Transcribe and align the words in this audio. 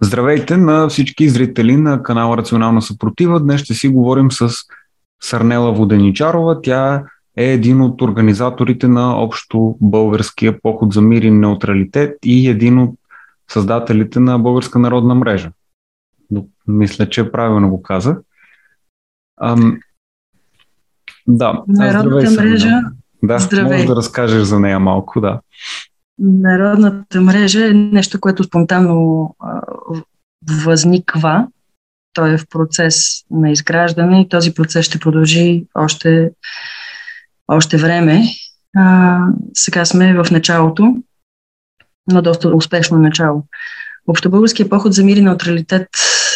Здравейте 0.00 0.56
на 0.56 0.88
всички 0.88 1.28
зрители 1.28 1.76
на 1.76 2.02
канала 2.02 2.36
Рационална 2.36 2.82
съпротива. 2.82 3.40
Днес 3.40 3.60
ще 3.60 3.74
си 3.74 3.88
говорим 3.88 4.30
с 4.30 4.50
Сарнела 5.22 5.72
Воденичарова. 5.72 6.62
Тя 6.62 7.04
е 7.36 7.44
един 7.44 7.80
от 7.80 8.02
организаторите 8.02 8.88
на 8.88 9.16
общо 9.16 9.76
българския 9.80 10.60
поход 10.62 10.92
за 10.92 11.02
мир 11.02 11.22
и 11.22 11.30
неутралитет 11.30 12.18
и 12.24 12.48
един 12.48 12.78
от 12.78 12.98
създателите 13.50 14.20
на 14.20 14.38
Българска 14.38 14.78
народна 14.78 15.14
мрежа. 15.14 15.50
Мисля, 16.66 17.08
че 17.08 17.32
правилно 17.32 17.70
го 17.70 17.82
каза. 17.82 18.16
Ам... 19.40 19.78
Да, 21.26 21.62
Народната 21.68 22.30
здравей, 22.30 22.50
мрежа. 22.50 22.80
Да, 23.22 23.38
здравей. 23.38 23.72
можеш 23.72 23.86
да 23.86 23.96
разкажеш 23.96 24.42
за 24.42 24.60
нея 24.60 24.80
малко, 24.80 25.20
да. 25.20 25.40
Народната 26.18 27.20
мрежа 27.20 27.66
е 27.66 27.72
нещо, 27.72 28.20
което 28.20 28.44
спонтанно 28.44 29.34
а, 29.40 29.60
възниква. 30.64 31.46
Той 32.12 32.34
е 32.34 32.38
в 32.38 32.46
процес 32.50 33.24
на 33.30 33.50
изграждане 33.50 34.20
и 34.20 34.28
този 34.28 34.54
процес 34.54 34.86
ще 34.86 34.98
продължи 34.98 35.64
още, 35.74 36.30
още 37.48 37.76
време. 37.76 38.22
А, 38.76 39.18
сега 39.54 39.84
сме 39.84 40.22
в 40.22 40.30
началото, 40.30 40.96
но 42.12 42.22
доста 42.22 42.48
успешно 42.48 42.98
начало. 42.98 43.44
Общобългарския 44.06 44.68
поход 44.68 44.92
за 44.92 45.04
мир 45.04 45.16
и 45.16 45.22
неутралитет 45.22 45.88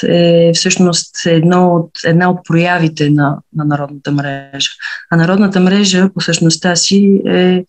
е 0.03 0.53
всъщност 0.55 1.27
едно 1.27 1.75
от, 1.75 1.91
една 2.05 2.31
от 2.31 2.45
проявите 2.45 3.11
на, 3.11 3.39
на 3.57 3.65
Народната 3.65 4.13
мрежа. 4.13 4.71
А 5.11 5.17
Народната 5.17 5.61
мрежа 5.61 6.11
по 6.15 6.21
същността 6.21 6.77
си 6.77 7.23
е 7.27 7.65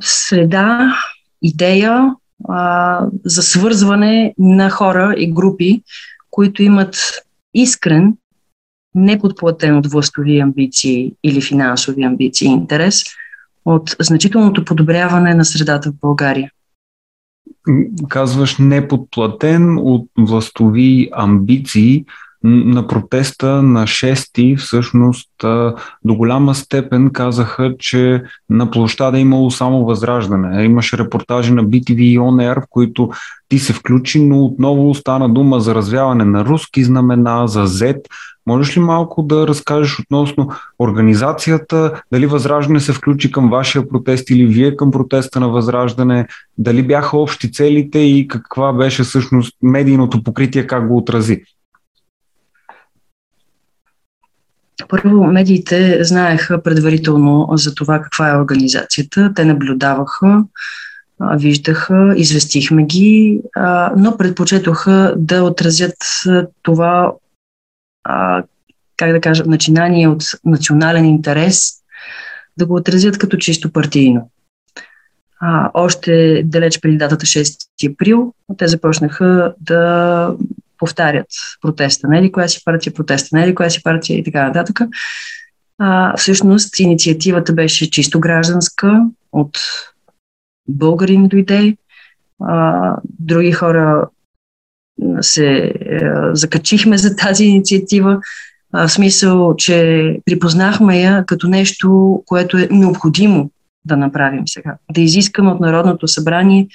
среда, 0.00 0.94
идея 1.42 2.14
а, 2.48 3.06
за 3.24 3.42
свързване 3.42 4.34
на 4.38 4.70
хора 4.70 5.14
и 5.18 5.32
групи, 5.32 5.82
които 6.30 6.62
имат 6.62 6.96
искрен, 7.54 8.16
неподплатен 8.94 9.76
от 9.76 9.86
властови 9.86 10.40
амбиции 10.40 11.12
или 11.24 11.42
финансови 11.42 12.02
амбиции 12.02 12.48
интерес 12.48 13.04
от 13.64 13.96
значителното 14.00 14.64
подобряване 14.64 15.34
на 15.34 15.44
средата 15.44 15.90
в 15.90 15.94
България. 16.00 16.50
Казваш 18.08 18.58
неподплатен 18.58 19.78
от 19.78 20.08
властови 20.18 21.08
амбиции 21.12 22.04
на 22.44 22.86
протеста 22.86 23.62
на 23.62 23.82
6 23.82 24.56
всъщност 24.58 25.30
до 26.04 26.14
голяма 26.14 26.54
степен 26.54 27.10
казаха, 27.10 27.74
че 27.78 28.22
на 28.50 28.70
площада 28.70 29.18
е 29.18 29.20
имало 29.20 29.50
само 29.50 29.84
възраждане. 29.84 30.64
Имаше 30.64 30.98
репортажи 30.98 31.52
на 31.52 31.64
BTV 31.64 32.00
и 32.00 32.18
ONR, 32.18 32.60
в 32.60 32.66
които 32.70 33.10
ти 33.48 33.58
се 33.58 33.72
включи, 33.72 34.24
но 34.24 34.44
отново 34.44 34.94
стана 34.94 35.28
дума 35.28 35.60
за 35.60 35.74
развяване 35.74 36.24
на 36.24 36.44
руски 36.44 36.84
знамена, 36.84 37.48
за 37.48 37.66
Z. 37.66 38.00
Можеш 38.46 38.76
ли 38.76 38.80
малко 38.80 39.22
да 39.22 39.46
разкажеш 39.48 40.00
относно 40.00 40.50
организацията, 40.78 42.02
дали 42.12 42.26
Възраждане 42.26 42.80
се 42.80 42.92
включи 42.92 43.32
към 43.32 43.50
вашия 43.50 43.88
протест 43.88 44.30
или 44.30 44.46
вие 44.46 44.76
към 44.76 44.90
протеста 44.90 45.40
на 45.40 45.48
Възраждане, 45.48 46.26
дали 46.58 46.82
бяха 46.82 47.16
общи 47.16 47.52
целите 47.52 47.98
и 47.98 48.28
каква 48.28 48.72
беше 48.72 49.02
всъщност 49.02 49.56
медийното 49.62 50.22
покритие, 50.22 50.66
как 50.66 50.88
го 50.88 50.96
отрази? 50.96 51.42
Първо, 54.88 55.24
медиите 55.24 56.04
знаеха 56.04 56.62
предварително 56.62 57.48
за 57.52 57.74
това 57.74 58.02
каква 58.02 58.30
е 58.30 58.36
организацията. 58.36 59.32
Те 59.36 59.44
наблюдаваха, 59.44 60.44
виждаха, 61.20 62.14
известихме 62.16 62.84
ги, 62.84 63.40
но 63.96 64.16
предпочетоха 64.18 65.14
да 65.16 65.42
отразят 65.42 65.96
това, 66.62 67.12
как 68.96 69.12
да 69.12 69.20
кажа, 69.20 69.44
начинание 69.46 70.08
от 70.08 70.22
национален 70.44 71.04
интерес, 71.04 71.72
да 72.56 72.66
го 72.66 72.74
отразят 72.74 73.18
като 73.18 73.36
чисто 73.36 73.72
партийно. 73.72 74.30
А, 75.40 75.70
още 75.74 76.42
далеч 76.44 76.80
преди 76.80 76.96
датата 76.96 77.26
6 77.26 77.92
април, 77.92 78.34
те 78.58 78.68
започнаха 78.68 79.54
да 79.60 80.34
повтарят 80.78 81.26
протеста 81.60 82.08
на 82.08 82.18
еди 82.18 82.32
коя 82.32 82.48
си 82.48 82.64
партия, 82.64 82.94
протеста 82.94 83.36
на 83.36 83.42
еди 83.42 83.54
коя 83.54 83.70
си 83.70 83.82
партия 83.82 84.18
и 84.18 84.24
така 84.24 84.46
нататък. 84.46 84.80
А, 85.78 86.16
всъщност 86.16 86.80
инициативата 86.80 87.52
беше 87.52 87.90
чисто 87.90 88.20
гражданска, 88.20 89.02
от 89.32 89.58
българин 90.68 91.28
дойде, 91.28 91.76
а, 92.44 92.94
други 93.04 93.52
хора 93.52 94.08
се 95.20 95.74
а, 95.90 96.34
закачихме 96.34 96.98
за 96.98 97.16
тази 97.16 97.44
инициатива, 97.44 98.20
а, 98.72 98.88
в 98.88 98.92
смисъл, 98.92 99.56
че 99.56 100.18
припознахме 100.24 101.00
я 101.00 101.24
като 101.26 101.48
нещо, 101.48 102.22
което 102.26 102.58
е 102.58 102.68
необходимо 102.70 103.50
да 103.84 103.96
направим 103.96 104.48
сега. 104.48 104.76
Да 104.92 105.00
изискаме 105.00 105.50
от 105.50 105.60
Народното 105.60 106.08
събрание 106.08 106.68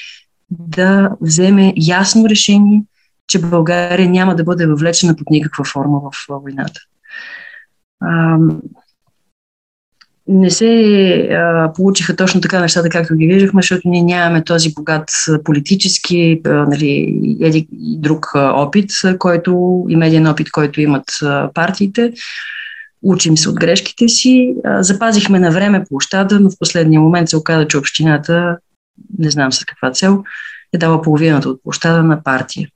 да 0.50 1.10
вземе 1.22 1.74
ясно 1.78 2.30
решение 2.30 2.84
че 3.28 3.42
България 3.42 4.10
няма 4.10 4.36
да 4.36 4.44
бъде 4.44 4.66
въвлечена 4.66 5.16
под 5.16 5.30
никаква 5.30 5.64
форма 5.64 6.00
в 6.00 6.12
войната. 6.30 6.80
А, 8.02 8.38
не 10.28 10.50
се 10.50 10.68
а, 11.32 11.74
получиха 11.74 12.16
точно 12.16 12.42
така 12.42 12.62
нещата, 12.62 12.90
както 12.90 13.16
ги 13.16 13.28
виждахме, 13.28 13.62
защото 13.62 13.90
ние 13.90 14.02
нямаме 14.02 14.44
този 14.44 14.74
богат 14.74 15.10
политически 15.44 16.42
а, 16.46 16.50
нали, 16.50 16.88
и 17.72 18.00
друг 18.00 18.32
а, 18.36 18.52
опит, 18.52 18.92
който 19.20 19.84
и 19.90 19.96
медиен 19.96 20.28
опит, 20.28 20.52
който 20.52 20.82
имат 20.82 21.06
а, 21.24 21.50
партиите. 21.54 22.14
Учим 23.02 23.38
се 23.38 23.50
от 23.50 23.56
грешките 23.56 24.08
си. 24.08 24.56
А, 24.64 24.84
запазихме 24.84 25.40
на 25.40 25.52
време 25.52 25.86
площада, 25.90 26.40
но 26.40 26.50
в 26.50 26.60
последния 26.60 27.02
момент 27.02 27.30
се 27.30 27.38
оказа, 27.38 27.68
че 27.68 27.78
общината, 27.78 28.58
не 29.20 29.30
знам 29.30 29.52
с 29.52 29.66
каква 29.66 29.92
цел, 29.92 30.24
е 30.74 30.78
дала 30.78 31.02
половината 31.02 31.50
от 31.50 31.64
площада 31.64 32.04
на 32.04 32.24
партия. 32.24 32.70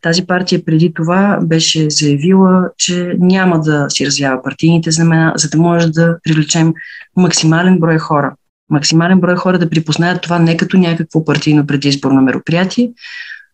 Тази 0.00 0.26
партия 0.26 0.64
преди 0.64 0.92
това 0.94 1.38
беше 1.42 1.90
заявила, 1.90 2.70
че 2.76 3.16
няма 3.18 3.60
да 3.60 3.86
си 3.90 4.06
развява 4.06 4.42
партийните 4.42 4.90
знамена, 4.90 5.32
за 5.36 5.48
да 5.48 5.58
може 5.58 5.90
да 5.90 6.18
привлечем 6.22 6.74
максимален 7.16 7.78
брой 7.78 7.98
хора. 7.98 8.34
Максимален 8.70 9.20
брой 9.20 9.36
хора 9.36 9.58
да 9.58 9.70
припознаят 9.70 10.22
това 10.22 10.38
не 10.38 10.56
като 10.56 10.78
някакво 10.78 11.24
партийно 11.24 11.66
предизборно 11.66 12.22
мероприятие, 12.22 12.92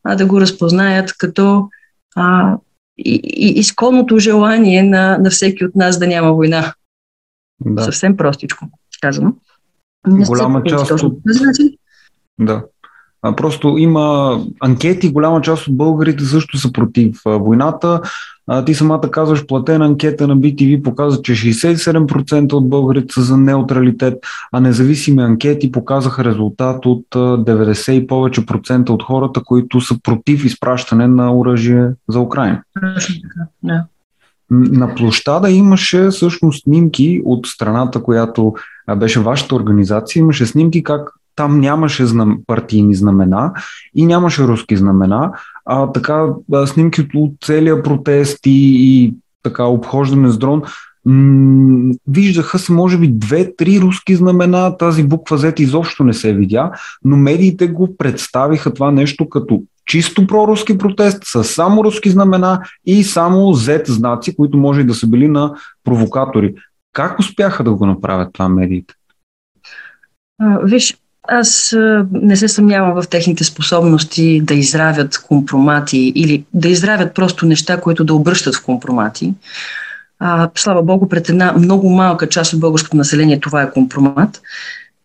а 0.04 0.16
да 0.16 0.26
го 0.26 0.40
разпознаят 0.40 1.12
като 1.18 1.68
а, 2.16 2.56
и, 2.98 3.20
и, 3.24 3.58
изконното 3.58 4.18
желание 4.18 4.82
на, 4.82 5.18
на 5.18 5.30
всеки 5.30 5.64
от 5.64 5.74
нас 5.74 5.98
да 5.98 6.06
няма 6.06 6.32
война. 6.32 6.74
Да. 7.60 7.84
Съвсем 7.84 8.16
простичко 8.16 8.68
казано. 9.00 9.32
Не 10.06 10.24
Голяма 10.24 10.64
част 10.64 10.90
от... 10.90 11.18
Да. 12.38 12.64
А, 13.22 13.36
просто 13.36 13.78
има 13.78 14.38
анкети, 14.60 15.12
голяма 15.12 15.40
част 15.40 15.68
от 15.68 15.76
българите 15.76 16.24
също 16.24 16.58
са 16.58 16.72
против 16.72 17.20
войната. 17.26 18.00
А, 18.46 18.64
ти 18.64 18.74
самата 18.74 19.10
казваш, 19.10 19.46
платена 19.46 19.84
анкета 19.86 20.26
на 20.26 20.36
BTV 20.36 20.82
показва, 20.82 21.22
че 21.22 21.32
67% 21.32 22.52
от 22.52 22.68
българите 22.68 23.14
са 23.14 23.22
за 23.22 23.36
неутралитет, 23.36 24.14
а 24.52 24.60
независими 24.60 25.22
анкети 25.22 25.72
показаха 25.72 26.24
резултат 26.24 26.86
от 26.86 27.04
90 27.12 27.92
и 27.92 28.06
повече 28.06 28.46
процента 28.46 28.92
от 28.92 29.02
хората, 29.02 29.42
които 29.44 29.80
са 29.80 29.98
против 30.02 30.44
изпращане 30.44 31.08
на 31.08 31.36
оръжие 31.36 31.88
за 32.08 32.20
Украина. 32.20 32.62
На 34.50 34.94
площада 34.94 35.50
имаше 35.50 36.08
всъщност 36.08 36.62
снимки 36.62 37.22
от 37.24 37.46
страната, 37.46 38.02
която 38.02 38.54
беше 38.96 39.20
вашата 39.20 39.54
организация. 39.54 40.20
Имаше 40.20 40.46
снимки 40.46 40.82
как 40.82 41.10
там 41.36 41.60
нямаше 41.60 42.06
знам, 42.06 42.38
партийни 42.46 42.94
знамена 42.94 43.52
и 43.94 44.06
нямаше 44.06 44.42
руски 44.42 44.76
знамена, 44.76 45.32
а 45.64 45.92
така 45.92 46.26
снимки 46.66 47.08
от 47.14 47.32
целия 47.44 47.82
протест 47.82 48.38
и, 48.46 48.76
и 48.78 49.14
така 49.42 49.64
обхождане 49.64 50.30
с 50.30 50.38
дрон, 50.38 50.62
виждаха 52.08 52.58
се 52.58 52.72
може 52.72 52.98
би 52.98 53.08
две-три 53.08 53.80
руски 53.80 54.14
знамена, 54.14 54.76
тази 54.76 55.02
буква 55.02 55.38
Z 55.38 55.60
изобщо 55.60 56.04
не 56.04 56.12
се 56.12 56.34
видя, 56.34 56.70
но 57.04 57.16
медиите 57.16 57.68
го 57.68 57.96
представиха 57.96 58.74
това 58.74 58.90
нещо 58.90 59.28
като 59.28 59.62
чисто 59.86 60.26
проруски 60.26 60.78
протест 60.78 61.18
с 61.24 61.44
само 61.44 61.84
руски 61.84 62.10
знамена 62.10 62.60
и 62.86 63.04
само 63.04 63.38
Z 63.38 63.88
знаци, 63.88 64.36
които 64.36 64.58
може 64.58 64.80
и 64.80 64.84
да 64.84 64.94
са 64.94 65.06
били 65.06 65.28
на 65.28 65.54
провокатори. 65.84 66.54
Как 66.92 67.18
успяха 67.18 67.64
да 67.64 67.72
го 67.74 67.86
направят 67.86 68.32
това 68.32 68.48
медиите? 68.48 68.94
виж, 70.62 70.96
аз 71.28 71.76
не 72.12 72.36
се 72.36 72.48
съмнявам 72.48 73.02
в 73.02 73.08
техните 73.08 73.44
способности 73.44 74.40
да 74.40 74.54
изравят 74.54 75.18
компромати 75.28 76.12
или 76.14 76.44
да 76.54 76.68
изравят 76.68 77.14
просто 77.14 77.46
неща, 77.46 77.80
които 77.80 78.04
да 78.04 78.14
обръщат 78.14 78.54
в 78.54 78.64
компромати. 78.64 79.34
А, 80.18 80.50
слава 80.54 80.82
Богу, 80.82 81.08
пред 81.08 81.28
една 81.28 81.52
много 81.52 81.90
малка 81.90 82.28
част 82.28 82.52
от 82.52 82.60
българското 82.60 82.96
население 82.96 83.40
това 83.40 83.62
е 83.62 83.70
компромат. 83.70 84.42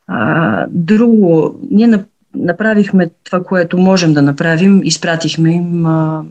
А, 0.07 0.65
друго, 0.69 1.59
ние 1.71 1.88
на 1.88 2.03
направихме 2.35 3.09
това, 3.23 3.44
което 3.44 3.77
можем 3.77 4.13
да 4.13 4.21
направим. 4.21 4.81
Изпратихме 4.83 5.51
им 5.51 5.85
а, 5.85 6.23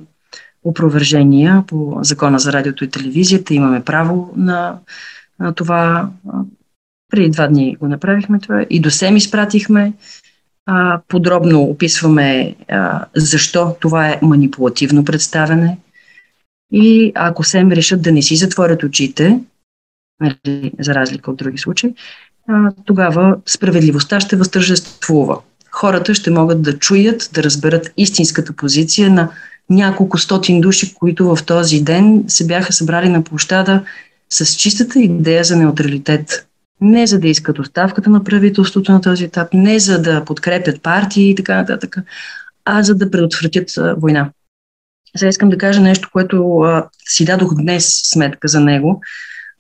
опровержения 0.65 1.65
по 1.67 1.99
закона 2.03 2.39
за 2.39 2.53
радиото 2.53 2.85
и 2.85 2.91
телевизията. 2.91 3.55
Имаме 3.55 3.85
право 3.85 4.33
на, 4.37 4.79
на 5.41 5.53
това. 5.53 6.09
Преди 7.11 7.31
два 7.31 7.47
дни 7.47 7.77
го 7.77 7.89
направихме 7.89 8.39
това. 8.39 8.67
И 8.71 8.81
до 8.81 8.91
СЕМ 8.91 9.17
изпратихме. 9.17 9.93
А, 10.67 11.01
подробно 11.09 11.63
описваме 11.63 12.55
а, 12.69 13.05
защо 13.17 13.77
това 13.81 14.09
е 14.09 14.19
манипулативно 14.23 15.05
представяне. 15.05 15.79
И 16.73 17.13
ако 17.15 17.45
СЕМ 17.45 17.73
решат 17.73 18.03
да 18.03 18.13
не 18.13 18.23
си 18.23 18.37
затворят 18.37 18.83
очите, 18.83 19.41
нали, 20.21 20.73
за 20.81 20.95
разлика 20.95 21.31
от 21.31 21.37
други 21.37 21.59
случаи, 21.59 21.95
а, 22.49 22.73
тогава 22.85 23.37
справедливостта 23.47 24.21
ще 24.21 24.37
възтържествува. 24.37 25.39
Хората 25.71 26.15
ще 26.15 26.31
могат 26.31 26.63
да 26.63 26.79
чуят, 26.79 27.31
да 27.33 27.43
разберат 27.43 27.93
истинската 27.97 28.53
позиция 28.53 29.11
на 29.11 29.31
няколко 29.71 30.19
стотин 30.19 30.61
души, 30.61 30.95
които 30.95 31.37
в 31.37 31.45
този 31.47 31.81
ден 31.81 32.25
се 32.29 32.47
бяха 32.47 32.73
събрали 32.73 33.09
на 33.09 33.25
площада 33.25 33.85
с 34.31 34.57
чистата 34.57 35.01
идея 35.01 35.45
за 35.45 35.57
неутралитет. 35.57 36.47
Не 36.81 37.07
за 37.07 37.21
да 37.21 37.29
искат 37.29 37.59
оставката 37.59 38.11
на 38.11 38.25
правителството 38.25 38.93
на 38.93 39.01
този 39.01 39.25
етап, 39.25 39.49
не 39.53 39.79
за 39.79 40.03
да 40.03 40.25
подкрепят 40.25 40.83
партии 40.83 41.31
и 41.31 41.35
така 41.35 41.57
нататък, 41.57 41.97
а 42.65 42.83
за 42.83 42.95
да 42.95 43.11
предотвратят 43.11 43.71
война. 43.97 44.31
Сега 45.17 45.29
искам 45.29 45.49
да 45.49 45.59
кажа 45.59 45.81
нещо, 45.81 46.09
което 46.13 46.59
а, 46.59 46.89
си 47.09 47.25
дадох 47.25 47.55
днес 47.55 48.01
сметка 48.05 48.49
за 48.49 48.61
него. 48.61 49.03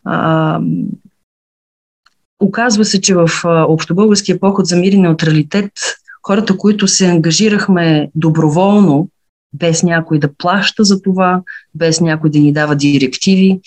А, 0.04 0.60
оказва 2.40 2.84
се, 2.84 3.00
че 3.00 3.14
в 3.14 3.28
общобългарския 3.44 4.40
поход 4.40 4.66
за 4.66 4.76
мир 4.76 4.92
и 4.92 4.98
неутралитет 4.98 5.72
хората, 6.22 6.56
които 6.56 6.88
се 6.88 7.06
ангажирахме 7.06 8.10
доброволно, 8.14 9.08
без 9.52 9.82
някой 9.82 10.18
да 10.18 10.34
плаща 10.34 10.84
за 10.84 11.02
това, 11.02 11.42
без 11.74 12.00
някой 12.00 12.30
да 12.30 12.38
ни 12.38 12.52
дава 12.52 12.76
директиви, 12.76 13.60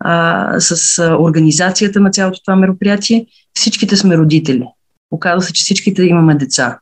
а, 0.00 0.60
с 0.60 0.98
а, 0.98 1.16
организацията 1.18 2.00
на 2.00 2.10
цялото 2.10 2.40
това 2.44 2.56
мероприятие, 2.56 3.26
всичките 3.54 3.96
сме 3.96 4.16
родители. 4.16 4.64
Оказва 5.10 5.42
се, 5.42 5.52
че 5.52 5.62
всичките 5.62 6.02
имаме 6.02 6.34
деца. 6.34 6.78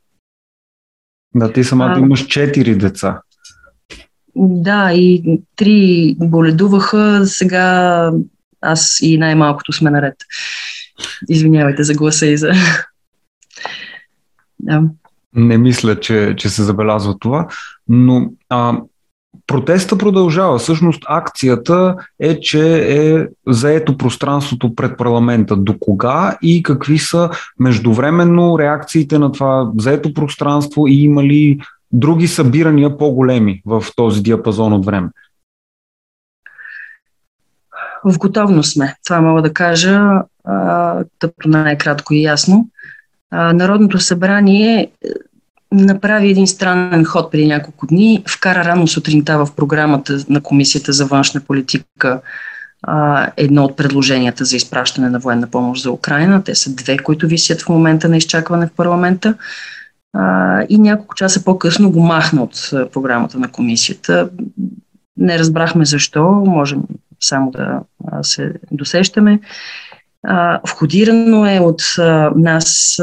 Да, 1.34 1.52
ти 1.52 1.64
самата 1.64 1.94
а, 1.96 1.98
имаш 1.98 2.26
четири 2.26 2.74
деца. 2.74 3.20
Да, 4.36 4.92
и 4.92 5.40
три 5.56 6.16
боледуваха, 6.18 7.26
сега 7.26 8.10
аз 8.60 8.98
и 9.02 9.18
най-малкото 9.18 9.72
сме 9.72 9.90
наред. 9.90 10.14
Извинявайте 11.28 11.82
за 11.82 11.94
гласа 11.94 12.26
и 12.26 12.36
за... 12.36 12.52
Да. 14.58 14.82
Не 15.34 15.58
мисля, 15.58 16.00
че, 16.00 16.34
че 16.38 16.48
се 16.48 16.62
забелязва 16.62 17.18
това, 17.18 17.48
но 17.88 18.30
а, 18.48 18.80
протеста 19.46 19.98
продължава. 19.98 20.58
Всъщност 20.58 21.02
акцията 21.08 21.96
е, 22.20 22.40
че 22.40 22.78
е 22.78 23.26
заето 23.46 23.96
пространството 23.96 24.74
пред 24.74 24.98
парламента. 24.98 25.56
До 25.56 25.78
кога 25.78 26.38
и 26.42 26.62
какви 26.62 26.98
са 26.98 27.30
междувременно 27.58 28.58
реакциите 28.58 29.18
на 29.18 29.32
това 29.32 29.70
заето 29.78 30.14
пространство 30.14 30.86
и 30.88 31.02
има 31.02 31.24
ли 31.24 31.58
други 31.92 32.26
събирания 32.26 32.98
по-големи 32.98 33.62
в 33.66 33.84
този 33.96 34.22
диапазон 34.22 34.72
от 34.72 34.86
време? 34.86 35.08
В 38.04 38.18
готовност 38.18 38.72
сме. 38.72 38.94
Това 39.04 39.20
мога 39.20 39.42
да 39.42 39.52
кажа 39.52 40.00
като 41.18 41.48
най-кратко 41.48 42.14
и 42.14 42.22
ясно. 42.22 42.68
Народното 43.32 43.98
събрание 43.98 44.90
направи 45.72 46.30
един 46.30 46.46
странен 46.46 47.04
ход 47.04 47.32
преди 47.32 47.46
няколко 47.46 47.86
дни. 47.86 48.24
Вкара 48.28 48.64
рано 48.64 48.86
сутринта 48.86 49.38
в 49.38 49.48
програмата 49.56 50.24
на 50.28 50.40
Комисията 50.40 50.92
за 50.92 51.06
външна 51.06 51.40
политика 51.40 52.20
едно 53.36 53.64
от 53.64 53.76
предложенията 53.76 54.44
за 54.44 54.56
изпращане 54.56 55.10
на 55.10 55.18
военна 55.18 55.46
помощ 55.46 55.82
за 55.82 55.90
Украина. 55.90 56.44
Те 56.44 56.54
са 56.54 56.74
две, 56.74 56.98
които 56.98 57.26
висят 57.26 57.62
в 57.62 57.68
момента 57.68 58.08
на 58.08 58.16
изчакване 58.16 58.66
в 58.66 58.76
парламента. 58.76 59.34
И 60.68 60.78
няколко 60.78 61.14
часа 61.14 61.44
по-късно 61.44 61.90
го 61.90 62.00
махна 62.00 62.42
от 62.42 62.70
програмата 62.92 63.38
на 63.38 63.52
комисията. 63.52 64.30
Не 65.16 65.38
разбрахме 65.38 65.84
защо, 65.84 66.22
можем 66.46 66.82
само 67.20 67.50
да 67.50 67.80
се 68.22 68.52
досещаме. 68.72 69.40
Входирано 70.68 71.46
е 71.46 71.58
от 71.58 71.82
нас 72.36 72.98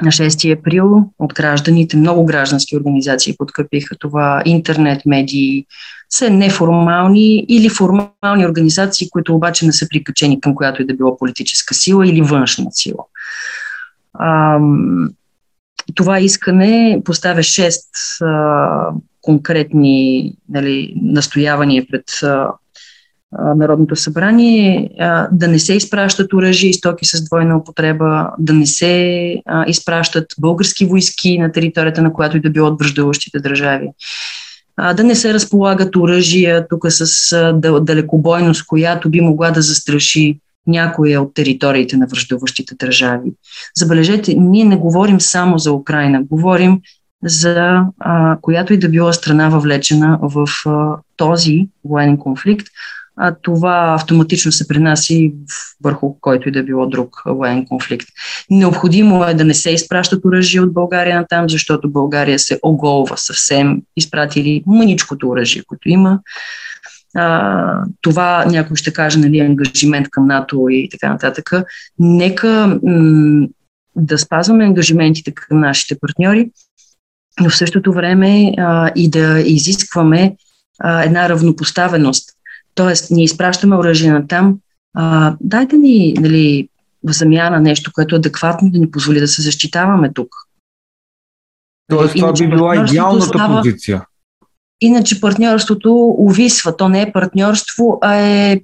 на 0.00 0.10
6 0.10 0.58
април 0.58 1.10
от 1.18 1.34
гражданите. 1.34 1.96
Много 1.96 2.24
граждански 2.24 2.76
организации 2.76 3.36
подкрепиха 3.36 3.96
това. 3.98 4.42
Интернет, 4.44 5.06
медии, 5.06 5.66
са 6.10 6.30
неформални 6.30 7.44
или 7.48 7.68
формални 7.68 8.46
организации, 8.46 9.10
които 9.10 9.34
обаче 9.34 9.66
не 9.66 9.72
са 9.72 9.88
прикачени 9.88 10.40
към 10.40 10.54
която 10.54 10.82
и 10.82 10.86
да 10.86 10.94
било 10.94 11.16
политическа 11.16 11.74
сила 11.74 12.06
или 12.06 12.22
външна 12.22 12.66
сила. 12.70 13.04
това 15.94 16.20
искане 16.20 17.02
поставя 17.04 17.40
6 17.40 18.26
а, 18.26 18.94
конкретни 19.20 20.32
нали, 20.48 20.94
настоявания 21.02 21.86
пред 21.90 22.04
Народното 23.56 23.96
събрание 23.96 24.90
да 25.32 25.48
не 25.48 25.58
се 25.58 25.74
изпращат 25.74 26.32
оръжия 26.32 26.70
и 26.70 26.74
стоки 26.74 27.04
с 27.04 27.24
двойна 27.24 27.56
употреба, 27.56 28.30
да 28.38 28.52
не 28.52 28.66
се 28.66 29.42
изпращат 29.66 30.26
български 30.38 30.86
войски 30.86 31.38
на 31.38 31.52
територията, 31.52 32.02
на 32.02 32.12
която 32.12 32.36
и 32.36 32.40
да 32.40 32.50
било 32.50 32.68
от 32.68 32.78
връждуващите 32.80 33.40
държави, 33.40 33.88
да 34.96 35.04
не 35.04 35.14
се 35.14 35.34
разполагат 35.34 35.96
оръжия 35.96 36.68
тук 36.68 36.86
с 36.88 37.36
далекобойност, 37.82 38.66
която 38.66 39.10
би 39.10 39.20
могла 39.20 39.50
да 39.50 39.62
застраши 39.62 40.38
някоя 40.66 41.22
от 41.22 41.34
териториите 41.34 41.96
на 41.96 42.06
връждуващите 42.06 42.74
държави. 42.74 43.32
Забележете, 43.76 44.34
ние 44.34 44.64
не 44.64 44.76
говорим 44.76 45.20
само 45.20 45.58
за 45.58 45.72
Украина, 45.72 46.22
говорим 46.22 46.80
за 47.24 47.82
а, 47.98 48.36
която 48.42 48.72
и 48.72 48.78
да 48.78 48.88
била 48.88 49.12
страна 49.12 49.48
въвлечена 49.48 50.18
в 50.22 50.46
а, 50.66 50.96
този 51.16 51.68
военен 51.84 52.16
конфликт, 52.16 52.66
а 53.24 53.34
това 53.42 53.94
автоматично 53.94 54.52
се 54.52 54.68
пренаси 54.68 55.34
върху 55.84 56.20
който 56.20 56.48
и 56.48 56.52
да 56.52 56.62
било 56.62 56.86
друг 56.86 57.22
военен 57.26 57.66
конфликт. 57.66 58.06
Необходимо 58.50 59.24
е 59.24 59.34
да 59.34 59.44
не 59.44 59.54
се 59.54 59.70
изпращат 59.70 60.24
оръжие 60.24 60.60
от 60.60 60.72
България 60.72 61.16
на 61.16 61.26
там, 61.26 61.48
защото 61.50 61.90
България 61.90 62.38
се 62.38 62.58
оголва 62.62 63.16
съвсем, 63.16 63.82
изпратили 63.96 64.62
мъничкото 64.66 65.28
оръжие, 65.28 65.62
което 65.66 65.88
има. 65.88 66.20
А, 67.14 67.84
това 68.00 68.44
някой 68.44 68.76
ще 68.76 68.92
каже, 68.92 69.18
нали, 69.18 69.38
ангажимент 69.38 70.10
към 70.10 70.26
НАТО 70.26 70.66
и 70.70 70.88
така 70.90 71.08
нататък. 71.08 71.50
Нека 71.98 72.78
м- 72.82 73.46
да 73.96 74.18
спазваме 74.18 74.64
ангажиментите 74.64 75.34
към 75.34 75.60
нашите 75.60 75.98
партньори, 76.00 76.50
но 77.40 77.50
в 77.50 77.56
същото 77.56 77.92
време 77.92 78.52
а, 78.58 78.92
и 78.96 79.10
да 79.10 79.40
изискваме 79.46 80.36
а, 80.80 81.02
една 81.02 81.28
равнопоставеност 81.28 82.32
Тоест, 82.74 83.10
ние 83.10 83.24
изпращаме 83.24 83.76
оръжие 83.76 84.12
на 84.12 84.26
там. 84.26 84.58
А, 84.94 85.36
дайте 85.40 85.76
ни 85.76 86.14
нали, 86.20 86.68
в 87.04 87.12
замяна 87.12 87.60
нещо, 87.60 87.90
което 87.94 88.14
е 88.14 88.18
адекватно 88.18 88.70
да 88.70 88.78
ни 88.78 88.90
позволи 88.90 89.20
да 89.20 89.28
се 89.28 89.42
защитаваме 89.42 90.12
тук. 90.12 90.28
Тоест, 91.88 92.14
това 92.14 92.32
би 92.32 92.48
била 92.48 92.84
идеалната 92.84 93.26
става, 93.26 93.62
позиция. 93.62 94.04
Иначе 94.80 95.20
партньорството 95.20 96.14
увисва. 96.18 96.76
То 96.76 96.88
не 96.88 97.02
е 97.02 97.12
партньорство, 97.12 97.98
а 98.02 98.14
е 98.14 98.60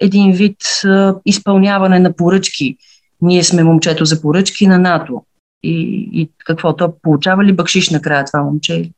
един 0.00 0.32
вид 0.32 0.56
а, 0.84 1.14
изпълняване 1.24 1.98
на 1.98 2.12
поръчки. 2.12 2.76
Ние 3.20 3.44
сме 3.44 3.64
момчето 3.64 4.04
за 4.04 4.22
поръчки 4.22 4.66
на 4.66 4.78
НАТО. 4.78 5.24
И, 5.62 6.08
и 6.12 6.30
какво? 6.38 6.76
То 6.76 6.94
получава 7.02 7.44
ли 7.44 7.52
бъкшиш 7.52 7.90
накрая 7.90 8.24
това 8.24 8.42
момче? 8.42 8.90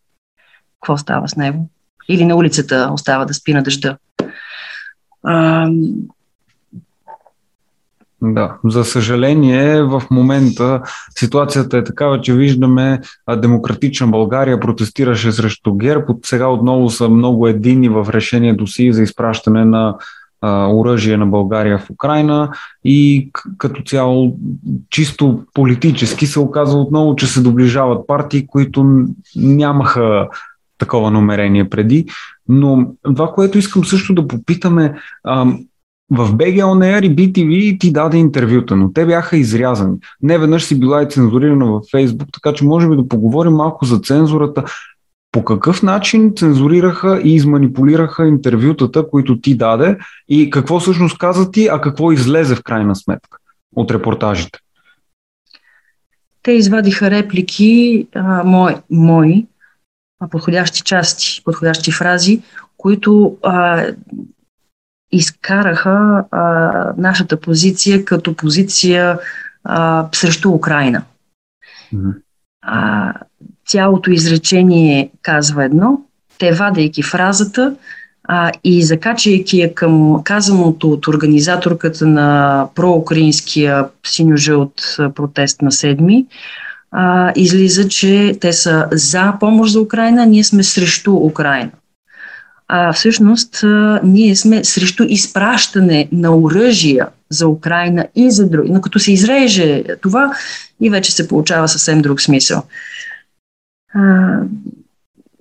Какво 0.80 0.97
става 0.97 1.28
с 1.28 1.37
него? 1.37 1.71
Или 2.09 2.25
на 2.25 2.37
улицата 2.37 2.90
остава 2.92 3.25
да 3.25 3.35
спи 3.35 3.54
на 3.54 3.62
дъжда? 3.62 3.97
Да, 8.26 8.57
за 8.64 8.85
съжаление 8.85 9.83
в 9.83 10.02
момента 10.11 10.83
ситуацията 11.19 11.78
е 11.78 11.85
такава, 11.85 12.21
че 12.21 12.35
виждаме 12.35 13.00
демократична 13.37 14.07
България 14.07 14.61
протестираше 14.61 15.33
срещу 15.33 15.75
ГЕРБ, 15.75 16.04
от 16.09 16.19
сега 16.26 16.49
отново 16.49 16.90
са 16.90 17.09
много 17.09 17.49
едини 17.49 17.88
в 17.88 18.07
решението 18.11 18.66
си 18.66 18.93
за 18.93 19.02
изпращане 19.02 19.64
на 19.64 19.95
оръжие 20.73 21.16
на 21.16 21.26
България 21.26 21.78
в 21.78 21.90
Украина 21.90 22.50
и 22.85 23.31
като 23.59 23.83
цяло 23.83 24.37
чисто 24.90 25.43
политически 25.54 26.26
се 26.26 26.40
оказва 26.40 26.81
отново, 26.81 27.16
че 27.16 27.26
се 27.26 27.43
доближават 27.43 28.07
партии, 28.07 28.47
които 28.47 29.04
нямаха 29.37 30.28
такова 30.78 31.11
намерение 31.11 31.71
преди. 31.71 32.07
Но 32.49 32.87
това, 33.04 33.33
което 33.33 33.59
искам 33.59 33.85
също 33.85 34.14
да 34.14 34.28
попитаме, 34.28 34.95
в 36.11 36.33
BG 36.33 37.04
и 37.04 37.16
BTV 37.16 37.81
ти 37.81 37.93
даде 37.93 38.16
интервюта, 38.16 38.76
но 38.76 38.93
те 38.93 39.07
бяха 39.07 39.37
изрязани. 39.37 39.97
Не 40.23 40.38
веднъж 40.38 40.64
си 40.64 40.81
била 40.81 41.02
и 41.02 41.09
цензурирана 41.09 41.66
във 41.66 41.85
Facebook, 41.85 42.28
така 42.33 42.52
че 42.52 42.64
може 42.64 42.88
би 42.88 42.97
да 42.97 43.09
поговорим 43.09 43.52
малко 43.52 43.85
за 43.85 43.99
цензурата. 43.99 44.64
По 45.33 45.45
какъв 45.45 45.83
начин 45.83 46.33
цензурираха 46.37 47.21
и 47.25 47.35
изманипулираха 47.35 48.26
интервютата, 48.26 49.11
които 49.11 49.40
ти 49.40 49.57
даде 49.57 49.99
и 50.28 50.50
какво 50.50 50.81
всъщност 50.81 51.19
каза 51.19 51.50
ти, 51.50 51.69
а 51.73 51.81
какво 51.81 52.12
излезе 52.12 52.54
в 52.54 52.62
крайна 52.62 52.97
сметка 52.97 53.38
от 53.76 53.90
репортажите? 53.90 54.59
Те 56.43 56.52
извадиха 56.52 57.11
реплики 57.11 58.07
а, 58.14 58.45
мои, 58.45 58.75
мои 58.90 59.47
подходящи 60.31 60.83
части, 60.83 61.43
подходящи 61.45 61.93
фрази, 61.93 62.43
които 62.76 63.37
а, 63.43 63.87
изкараха 65.12 66.25
а, 66.31 66.40
нашата 66.97 67.40
позиция 67.40 68.04
като 68.04 68.37
позиция 68.37 69.19
а, 69.64 70.09
срещу 70.12 70.50
Украина. 70.50 71.02
Mm-hmm. 71.95 72.14
А, 72.62 73.12
цялото 73.66 74.11
изречение 74.11 75.11
казва 75.23 75.64
едно, 75.64 76.00
те 76.38 76.52
вадейки 76.52 77.02
фразата 77.02 77.75
а, 78.25 78.52
и 78.64 78.83
закачайки 78.83 79.61
я 79.61 79.75
към 79.75 80.23
казаното 80.25 80.90
от 80.90 81.07
организаторката 81.09 82.07
на 82.07 82.69
проукраинския 82.75 83.88
синьо-жълт 84.07 84.75
протест 85.14 85.62
на 85.62 85.73
седми, 85.73 86.26
а, 86.97 87.33
излиза, 87.37 87.89
че 87.89 88.39
те 88.41 88.53
са 88.53 88.89
за 88.93 89.35
помощ 89.41 89.73
за 89.73 89.81
Украина, 89.81 90.27
ние 90.27 90.45
сме 90.45 90.63
срещу 90.63 91.13
Украина. 91.13 91.71
А 92.69 92.93
всъщност 92.93 93.65
а, 93.65 94.01
ние 94.05 94.37
сме 94.37 94.65
срещу 94.65 95.05
изпращане 95.09 96.09
на 96.13 96.37
оръжия 96.37 97.09
за 97.31 97.49
Украина 97.49 98.07
и 98.15 98.31
за 98.31 98.51
други. 98.51 98.71
Но 98.71 98.81
като 98.81 98.99
се 98.99 99.13
изреже 99.13 99.85
това, 100.03 100.33
и 100.81 100.91
вече 100.91 101.13
се 101.13 101.29
получава 101.29 101.69
съвсем 101.69 102.03
друг 102.03 102.21
смисъл. 102.21 102.63
А, 103.95 104.39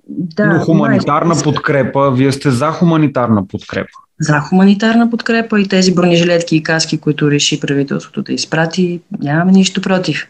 да, 0.08 0.46
Но 0.46 0.60
хуманитарна 0.60 1.34
май... 1.34 1.42
подкрепа, 1.44 2.10
вие 2.10 2.32
сте 2.32 2.50
за 2.50 2.70
хуманитарна 2.70 3.46
подкрепа. 3.48 3.98
За 4.20 4.40
хуманитарна 4.40 5.10
подкрепа 5.10 5.60
и 5.60 5.68
тези 5.68 5.94
бронежилетки 5.94 6.56
и 6.56 6.62
каски, 6.62 6.98
които 6.98 7.30
реши 7.30 7.60
правителството 7.60 8.22
да 8.22 8.32
изпрати, 8.32 9.00
нямаме 9.20 9.52
нищо 9.52 9.80
против. 9.80 10.28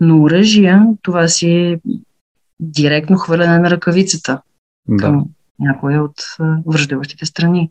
Но 0.00 0.22
оръжия, 0.22 0.86
това 1.02 1.28
си 1.28 1.50
е 1.50 1.80
директно 2.60 3.16
хвърляне 3.16 3.58
на 3.58 3.70
ръкавицата 3.70 4.40
да. 4.88 4.96
към 4.96 5.24
някоя 5.58 6.02
от 6.02 6.14
връждаващите 6.66 7.26
страни. 7.26 7.70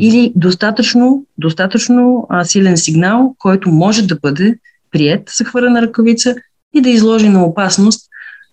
Или 0.00 0.32
достатъчно, 0.36 1.26
достатъчно 1.38 2.26
а, 2.30 2.44
силен 2.44 2.76
сигнал, 2.76 3.34
който 3.38 3.70
може 3.70 4.06
да 4.06 4.18
бъде 4.22 4.58
прият 4.90 5.30
за 5.36 5.44
хвърляне 5.44 5.80
на 5.80 5.86
ръкавица 5.86 6.34
и 6.74 6.80
да 6.80 6.90
изложи 6.90 7.28
на 7.28 7.44
опасност 7.44 8.08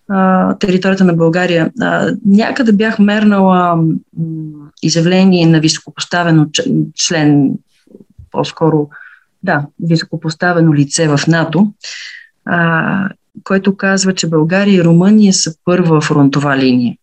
а, 0.08 0.54
територията 0.58 1.04
на 1.04 1.14
България. 1.14 1.72
А, 1.80 2.12
някъде 2.26 2.72
бях 2.72 2.98
мернала 2.98 3.76
м, 3.76 3.84
изявление 4.82 5.46
на 5.46 5.60
високопоставено 5.60 6.46
член, 6.94 7.52
по-скоро, 8.30 8.88
да, 9.42 9.66
високопоставено 9.80 10.74
лице 10.74 11.08
в 11.08 11.20
НАТО, 11.28 11.72
а, 12.46 13.08
който 13.44 13.76
казва, 13.76 14.14
че 14.14 14.30
България 14.30 14.74
и 14.74 14.84
Румъния 14.84 15.32
са 15.32 15.54
първа 15.64 16.00
фронтова 16.00 16.56
линия. 16.56 16.96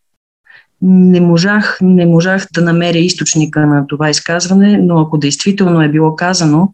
Не 0.81 1.21
можах, 1.21 1.77
не 1.81 2.05
можах 2.05 2.47
да 2.53 2.61
намеря 2.61 2.97
източника 2.97 3.67
на 3.67 3.87
това 3.87 4.09
изказване, 4.09 4.77
но 4.77 5.01
ако 5.01 5.17
действително 5.17 5.81
е 5.81 5.89
било 5.89 6.15
казано, 6.15 6.73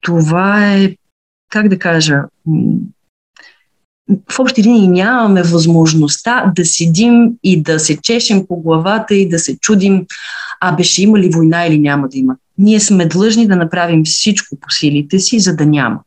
това 0.00 0.74
е, 0.74 0.96
как 1.50 1.68
да 1.68 1.78
кажа, 1.78 2.22
в 4.28 4.38
общи 4.38 4.62
линии 4.62 4.88
нямаме 4.88 5.42
възможността 5.42 6.52
да 6.56 6.64
седим 6.64 7.30
и 7.42 7.62
да 7.62 7.80
се 7.80 8.00
чешем 8.00 8.46
по 8.46 8.56
главата 8.56 9.14
и 9.14 9.28
да 9.28 9.38
се 9.38 9.58
чудим, 9.58 10.06
а 10.60 10.76
беше 10.76 11.02
има 11.02 11.18
ли 11.18 11.30
война 11.30 11.66
или 11.66 11.78
няма 11.78 12.08
да 12.08 12.18
има. 12.18 12.36
Ние 12.58 12.80
сме 12.80 13.06
длъжни 13.06 13.46
да 13.46 13.56
направим 13.56 14.04
всичко 14.04 14.56
по 14.56 14.70
силите 14.70 15.18
си, 15.18 15.40
за 15.40 15.56
да 15.56 15.66
няма. 15.66 16.00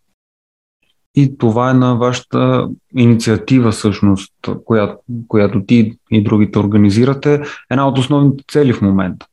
И 1.16 1.38
това 1.38 1.70
е 1.70 1.74
на 1.74 1.96
вашата 1.96 2.68
инициатива, 2.96 3.72
всъщност, 3.72 4.34
която, 4.66 4.98
която 5.28 5.62
ти 5.68 5.94
и 6.12 6.24
другите 6.24 6.60
организирате, 6.60 7.42
една 7.72 7.88
от 7.88 7.98
основните 7.98 8.44
цели 8.52 8.74
в 8.74 8.82
момента. 8.82 9.26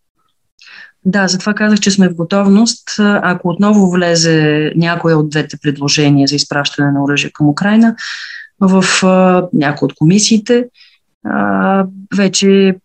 Да, 1.04 1.28
затова 1.28 1.54
казах, 1.54 1.80
че 1.80 1.90
сме 1.90 2.08
в 2.08 2.14
готовност. 2.14 2.88
Ако 2.98 3.48
отново 3.48 3.90
влезе 3.90 4.72
някоя 4.76 5.18
от 5.18 5.30
двете 5.30 5.56
предложения 5.62 6.28
за 6.28 6.36
изпращане 6.36 6.92
на 6.92 7.04
оръжие 7.04 7.30
към 7.30 7.48
Украина 7.48 7.96
в 8.60 8.84
някои 9.52 9.86
от 9.86 9.94
комисиите, 9.94 10.64
вече 12.16 12.76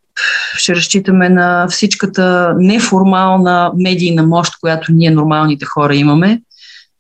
ще 0.58 0.76
разчитаме 0.76 1.30
на 1.30 1.68
всичката 1.68 2.56
неформална 2.58 3.72
медийна 3.76 4.24
мощ, 4.24 4.54
която 4.62 4.92
ние 4.92 5.12
нормалните 5.12 5.66
хора 5.66 5.96
имаме, 5.96 6.42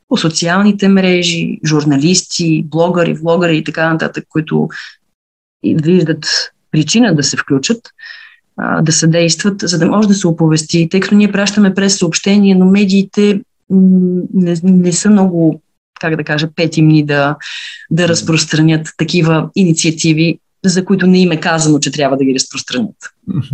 по 0.08 0.18
социалните 0.18 0.88
мрежи, 0.88 1.60
журналисти, 1.66 2.66
блогъри, 2.68 3.14
влогъри 3.14 3.58
и 3.58 3.64
така 3.64 3.94
нататък, 3.94 4.26
които 4.30 4.70
виждат 5.64 6.26
причина 6.72 7.16
да 7.16 7.24
се 7.24 7.38
включат, 7.38 7.82
да 8.82 8.92
съдействат, 8.92 9.62
за 9.62 9.80
да 9.80 9.86
може 9.86 10.08
да 10.08 10.14
се 10.14 10.28
оповести, 10.28 10.88
тъй 10.92 11.00
като 11.00 11.16
ние 11.16 11.32
пращаме 11.32 11.74
през 11.74 11.98
съобщения, 11.98 12.58
но 12.58 12.66
медиите 12.66 13.42
не, 13.70 14.58
не 14.64 14.94
са 14.94 15.10
много, 15.10 15.62
как 16.00 16.16
да 16.16 16.24
кажа, 16.24 16.50
петимни 16.56 17.06
да, 17.06 17.36
да 17.92 18.08
разпространят 18.08 18.88
такива 18.98 19.50
инициативи, 19.56 20.40
за 20.66 20.86
които 20.86 21.08
не 21.08 21.22
им 21.22 21.32
е 21.32 21.40
казано, 21.40 21.80
че 21.80 21.92
трябва 21.92 22.18
да 22.18 22.26
ги 22.26 22.34
разпространят. 22.34 22.96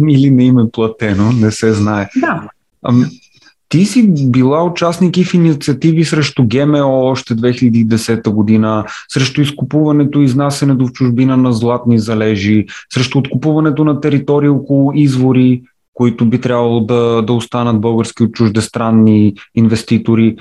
Или 0.09 0.31
не 0.31 0.45
им 0.45 0.59
е 0.59 0.71
платено, 0.71 1.31
не 1.31 1.51
се 1.51 1.73
знае. 1.73 2.09
Да. 2.15 2.49
Ти 3.73 3.85
си 3.85 4.29
била 4.29 4.63
участник 4.63 5.17
и 5.17 5.23
в 5.23 5.33
инициативи 5.33 6.05
срещу 6.05 6.43
ГМО 6.47 7.05
още 7.05 7.35
2010 7.35 8.29
година, 8.29 8.85
срещу 9.09 9.41
изкупуването 9.41 10.21
и 10.21 10.23
изнасянето 10.23 10.87
в 10.87 10.91
чужбина 10.91 11.37
на 11.37 11.53
златни 11.53 11.99
залежи, 11.99 12.65
срещу 12.93 13.19
откупуването 13.19 13.85
на 13.85 14.01
територии 14.01 14.49
около 14.49 14.91
извори, 14.95 15.63
които 15.93 16.25
би 16.25 16.41
трябвало 16.41 16.79
да, 16.79 17.21
да 17.21 17.33
останат 17.33 17.81
български 17.81 18.23
от 18.23 18.31
чуждестранни 18.31 19.33
инвеститори. 19.55 20.35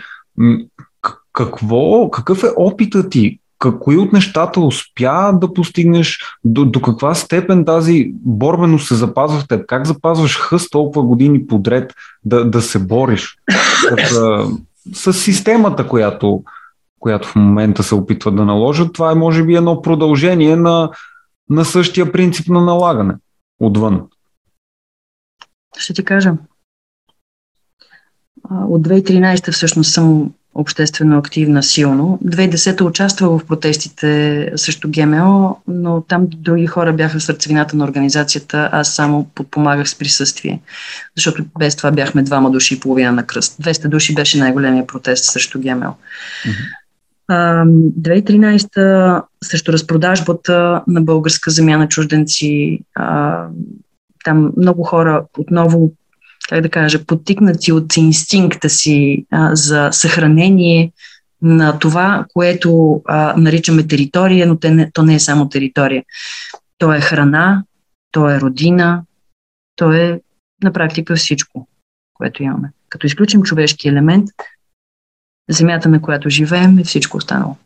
Какво, 1.32 2.10
какъв 2.10 2.42
е 2.42 2.50
опитът 2.56 3.10
ти? 3.10 3.38
Кои 3.70 3.96
от 3.96 4.12
нещата 4.12 4.60
успя 4.60 5.32
да 5.32 5.52
постигнеш, 5.52 6.20
до, 6.44 6.64
до 6.64 6.82
каква 6.82 7.14
степен 7.14 7.64
тази 7.64 8.12
борбеност 8.14 8.88
се 8.88 8.94
запазва 8.94 9.40
в 9.40 9.48
теб? 9.48 9.66
Как 9.66 9.86
запазваш 9.86 10.38
хъст 10.38 10.70
толкова 10.70 11.02
години 11.02 11.46
подред 11.46 11.92
да, 12.24 12.50
да 12.50 12.62
се 12.62 12.78
бориш 12.78 13.38
с, 14.08 14.46
с 14.94 15.12
системата, 15.12 15.88
която, 15.88 16.42
която 17.00 17.28
в 17.28 17.36
момента 17.36 17.82
се 17.82 17.94
опитва 17.94 18.32
да 18.32 18.44
наложат? 18.44 18.92
Това 18.92 19.12
е 19.12 19.14
може 19.14 19.44
би 19.44 19.54
едно 19.54 19.82
продължение 19.82 20.56
на, 20.56 20.90
на 21.50 21.64
същия 21.64 22.12
принцип 22.12 22.48
на 22.48 22.60
налагане 22.60 23.14
отвън. 23.60 24.02
Ще 25.78 25.94
ти 25.94 26.04
кажа. 26.04 26.32
От 28.50 28.88
2013 28.88 29.52
всъщност 29.52 29.92
съм 29.92 30.32
обществено 30.54 31.18
активна 31.18 31.62
силно. 31.62 32.18
2010 32.24 32.82
участва 32.82 33.38
в 33.38 33.46
протестите 33.46 34.52
срещу 34.56 34.88
ГМО, 34.90 35.62
но 35.68 36.00
там 36.00 36.26
други 36.36 36.66
хора 36.66 36.92
бяха 36.92 37.18
в 37.18 37.22
сърцевината 37.22 37.76
на 37.76 37.84
организацията, 37.84 38.68
аз 38.72 38.94
само 38.94 39.26
подпомагах 39.34 39.88
с 39.88 39.98
присъствие, 39.98 40.60
защото 41.16 41.44
без 41.58 41.76
това 41.76 41.90
бяхме 41.90 42.22
двама 42.22 42.50
души 42.50 42.74
и 42.74 42.80
половина 42.80 43.12
на 43.12 43.26
кръст. 43.26 43.62
200 43.62 43.88
души 43.88 44.14
беше 44.14 44.38
най-големия 44.38 44.86
протест 44.86 45.24
срещу 45.24 45.60
ГМО. 45.60 45.96
Mm-hmm. 46.44 46.82
2013 47.30 49.22
срещу 49.44 49.72
разпродажбата 49.72 50.82
на 50.86 51.00
българска 51.02 51.50
земя 51.50 51.78
на 51.78 51.88
чужденци, 51.88 52.80
там 54.24 54.52
много 54.56 54.82
хора 54.82 55.24
отново 55.38 55.92
как 56.52 56.62
да 56.62 56.68
кажа, 56.68 57.04
подтикнати 57.04 57.72
от 57.72 57.96
инстинкта 57.96 58.70
си 58.70 59.26
а, 59.30 59.56
за 59.56 59.88
съхранение 59.92 60.92
на 61.42 61.78
това, 61.78 62.26
което 62.32 63.02
а, 63.04 63.34
наричаме 63.36 63.86
територия, 63.86 64.46
но 64.46 64.56
те 64.56 64.70
не, 64.70 64.90
то 64.90 65.02
не 65.02 65.14
е 65.14 65.20
само 65.20 65.48
територия. 65.48 66.04
То 66.78 66.92
е 66.92 67.00
храна, 67.00 67.64
то 68.10 68.30
е 68.30 68.40
родина, 68.40 69.02
то 69.76 69.92
е 69.92 70.20
на 70.62 70.72
практика 70.72 71.16
всичко, 71.16 71.68
което 72.14 72.42
имаме. 72.42 72.72
Като 72.88 73.06
изключим 73.06 73.42
човешки 73.42 73.88
елемент, 73.88 74.28
земята, 75.50 75.88
на 75.88 76.02
която 76.02 76.30
живеем 76.30 76.78
и 76.78 76.84
всичко 76.84 77.16
останало. 77.16 77.56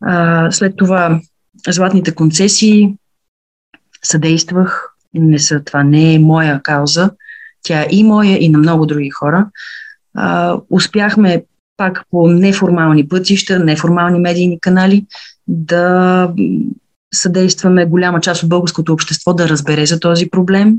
А, 0.00 0.50
след 0.50 0.76
това 0.76 1.20
златните 1.68 2.14
концесии 2.14 2.94
съдействах. 4.04 4.94
Не 5.14 5.38
са, 5.38 5.64
това 5.64 5.82
не 5.82 6.14
е 6.14 6.18
моя 6.18 6.62
кауза, 6.62 7.10
тя 7.68 7.86
и 7.90 8.04
моя, 8.04 8.44
и 8.44 8.48
на 8.48 8.58
много 8.58 8.86
други 8.86 9.10
хора. 9.10 9.46
А, 10.14 10.56
успяхме 10.70 11.44
пак 11.76 12.02
по 12.10 12.28
неформални 12.28 13.08
пътища, 13.08 13.58
неформални 13.58 14.18
медийни 14.18 14.60
канали 14.60 15.06
да 15.48 16.32
съдействаме 17.14 17.86
голяма 17.86 18.20
част 18.20 18.42
от 18.42 18.48
българското 18.48 18.92
общество 18.92 19.34
да 19.34 19.48
разбере 19.48 19.86
за 19.86 20.00
този 20.00 20.30
проблем. 20.30 20.76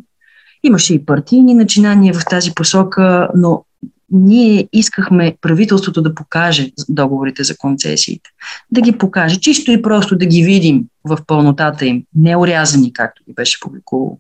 Имаше 0.64 0.94
и 0.94 1.06
партийни 1.06 1.54
начинания 1.54 2.14
в 2.14 2.26
тази 2.26 2.54
посока, 2.56 3.30
но 3.36 3.64
ние 4.12 4.70
искахме 4.74 5.38
правителството 5.42 6.02
да 6.02 6.16
покаже 6.16 6.72
договорите 6.90 7.44
за 7.44 7.58
концесиите. 7.58 8.30
Да 8.72 8.82
ги 8.82 8.92
покаже, 8.92 9.40
чисто 9.40 9.72
и 9.72 9.82
просто 9.82 10.18
да 10.18 10.26
ги 10.26 10.44
видим 10.44 10.84
в 11.04 11.18
пълнотата 11.28 11.86
им, 11.86 12.04
не 12.16 12.38
урязани, 12.38 12.94
както 12.94 13.24
ги 13.28 13.34
беше 13.34 13.60
публикувало. 13.60 14.18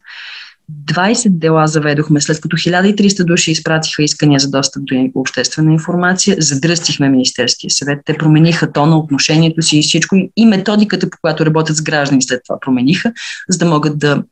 20 0.86 1.30
дела 1.30 1.68
заведохме, 1.68 2.22
след 2.22 2.42
като 2.42 2.58
1300 2.58 3.24
души 3.24 3.52
изпратиха 3.52 4.04
искания 4.04 4.40
за 4.40 4.50
достъп 4.50 4.86
до 4.86 5.10
обществена 5.16 5.74
информация, 5.74 6.36
задръстихме 6.40 7.10
Министерския 7.10 7.70
съвет. 7.70 8.00
Те 8.06 8.18
промениха 8.18 8.72
тона, 8.72 8.98
отношението 8.98 9.62
си 9.62 9.78
и 9.78 9.82
всичко 9.82 10.16
и 10.36 10.46
методиката, 10.46 11.10
по 11.10 11.18
която 11.22 11.46
работят 11.46 11.78
с 11.78 11.82
граждани 11.82 12.22
след 12.22 12.42
това 12.48 12.60
промениха, 12.60 13.14
за 13.50 13.58
да 13.58 13.66
могат 13.66 14.00
да, 14.00 14.24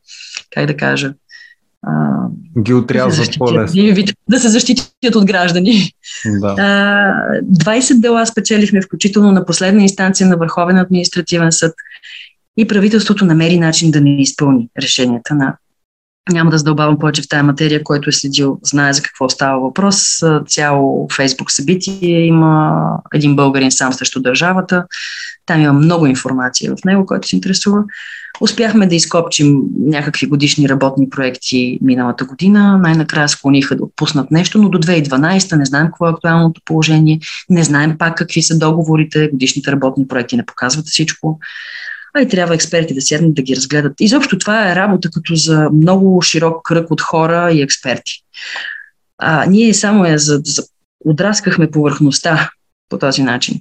как 0.50 0.66
да 0.66 0.76
кажа, 0.76 1.14
ги 2.62 2.74
отрязват 2.74 3.30
по-лесно. 3.38 4.04
Да 4.28 4.40
се 4.40 4.48
защитят 4.48 5.14
от 5.14 5.26
граждани. 5.26 5.92
Да. 6.40 6.54
20 7.42 8.00
дела 8.00 8.26
спечелихме, 8.26 8.82
включително 8.82 9.32
на 9.32 9.44
последна 9.44 9.82
инстанция 9.82 10.26
на 10.26 10.36
Върховен 10.36 10.78
административен 10.78 11.52
съд 11.52 11.74
и 12.56 12.66
правителството 12.66 13.24
намери 13.24 13.58
начин 13.58 13.90
да 13.90 14.00
не 14.00 14.22
изпълни 14.22 14.68
решенията 14.82 15.34
на 15.34 15.56
няма 16.32 16.50
да 16.50 16.58
задълбавам 16.58 16.98
повече 16.98 17.22
в 17.22 17.28
тази 17.28 17.42
материя, 17.42 17.84
който 17.84 18.08
е 18.08 18.12
следил, 18.12 18.58
знае 18.62 18.92
за 18.92 19.02
какво 19.02 19.28
става 19.28 19.60
въпрос. 19.60 19.96
Цяло 20.46 21.08
Фейсбук 21.16 21.50
събитие 21.50 22.26
има 22.26 22.82
един 23.14 23.36
българин 23.36 23.70
сам 23.70 23.92
срещу 23.92 24.22
държавата. 24.22 24.84
Там 25.46 25.60
има 25.60 25.72
много 25.72 26.06
информация 26.06 26.72
в 26.76 26.84
него, 26.84 27.06
който 27.06 27.28
се 27.28 27.36
интересува. 27.36 27.84
Успяхме 28.40 28.86
да 28.86 28.94
изкопчим 28.94 29.60
някакви 29.78 30.26
годишни 30.26 30.68
работни 30.68 31.10
проекти 31.10 31.78
миналата 31.82 32.24
година. 32.24 32.78
Най-накрая 32.78 33.28
склониха 33.28 33.76
да 33.76 33.84
отпуснат 33.84 34.30
нещо, 34.30 34.58
но 34.58 34.68
до 34.68 34.78
2012 34.78 35.56
не 35.56 35.64
знаем 35.64 35.86
какво 35.86 36.06
е 36.06 36.10
актуалното 36.10 36.60
положение, 36.64 37.20
не 37.50 37.64
знаем 37.64 37.98
пак 37.98 38.16
какви 38.16 38.42
са 38.42 38.58
договорите, 38.58 39.28
годишните 39.28 39.72
работни 39.72 40.08
проекти 40.08 40.36
не 40.36 40.46
показват 40.46 40.86
всичко 40.86 41.40
а 42.18 42.22
и 42.22 42.28
трябва 42.28 42.54
експерти 42.54 42.94
да 42.94 43.00
седнат 43.00 43.34
да 43.34 43.42
ги 43.42 43.56
разгледат. 43.56 44.00
Изобщо 44.00 44.38
това 44.38 44.72
е 44.72 44.76
работа 44.76 45.10
като 45.10 45.34
за 45.34 45.70
много 45.70 46.22
широк 46.22 46.62
кръг 46.64 46.90
от 46.90 47.00
хора 47.00 47.50
и 47.52 47.62
експерти. 47.62 48.12
А, 49.18 49.46
ние 49.46 49.74
само 49.74 50.04
я 50.04 50.18
за, 50.18 50.40
за, 50.44 50.62
отраскахме 51.04 51.70
повърхността 51.70 52.50
по 52.88 52.98
този 52.98 53.22
начин. 53.22 53.60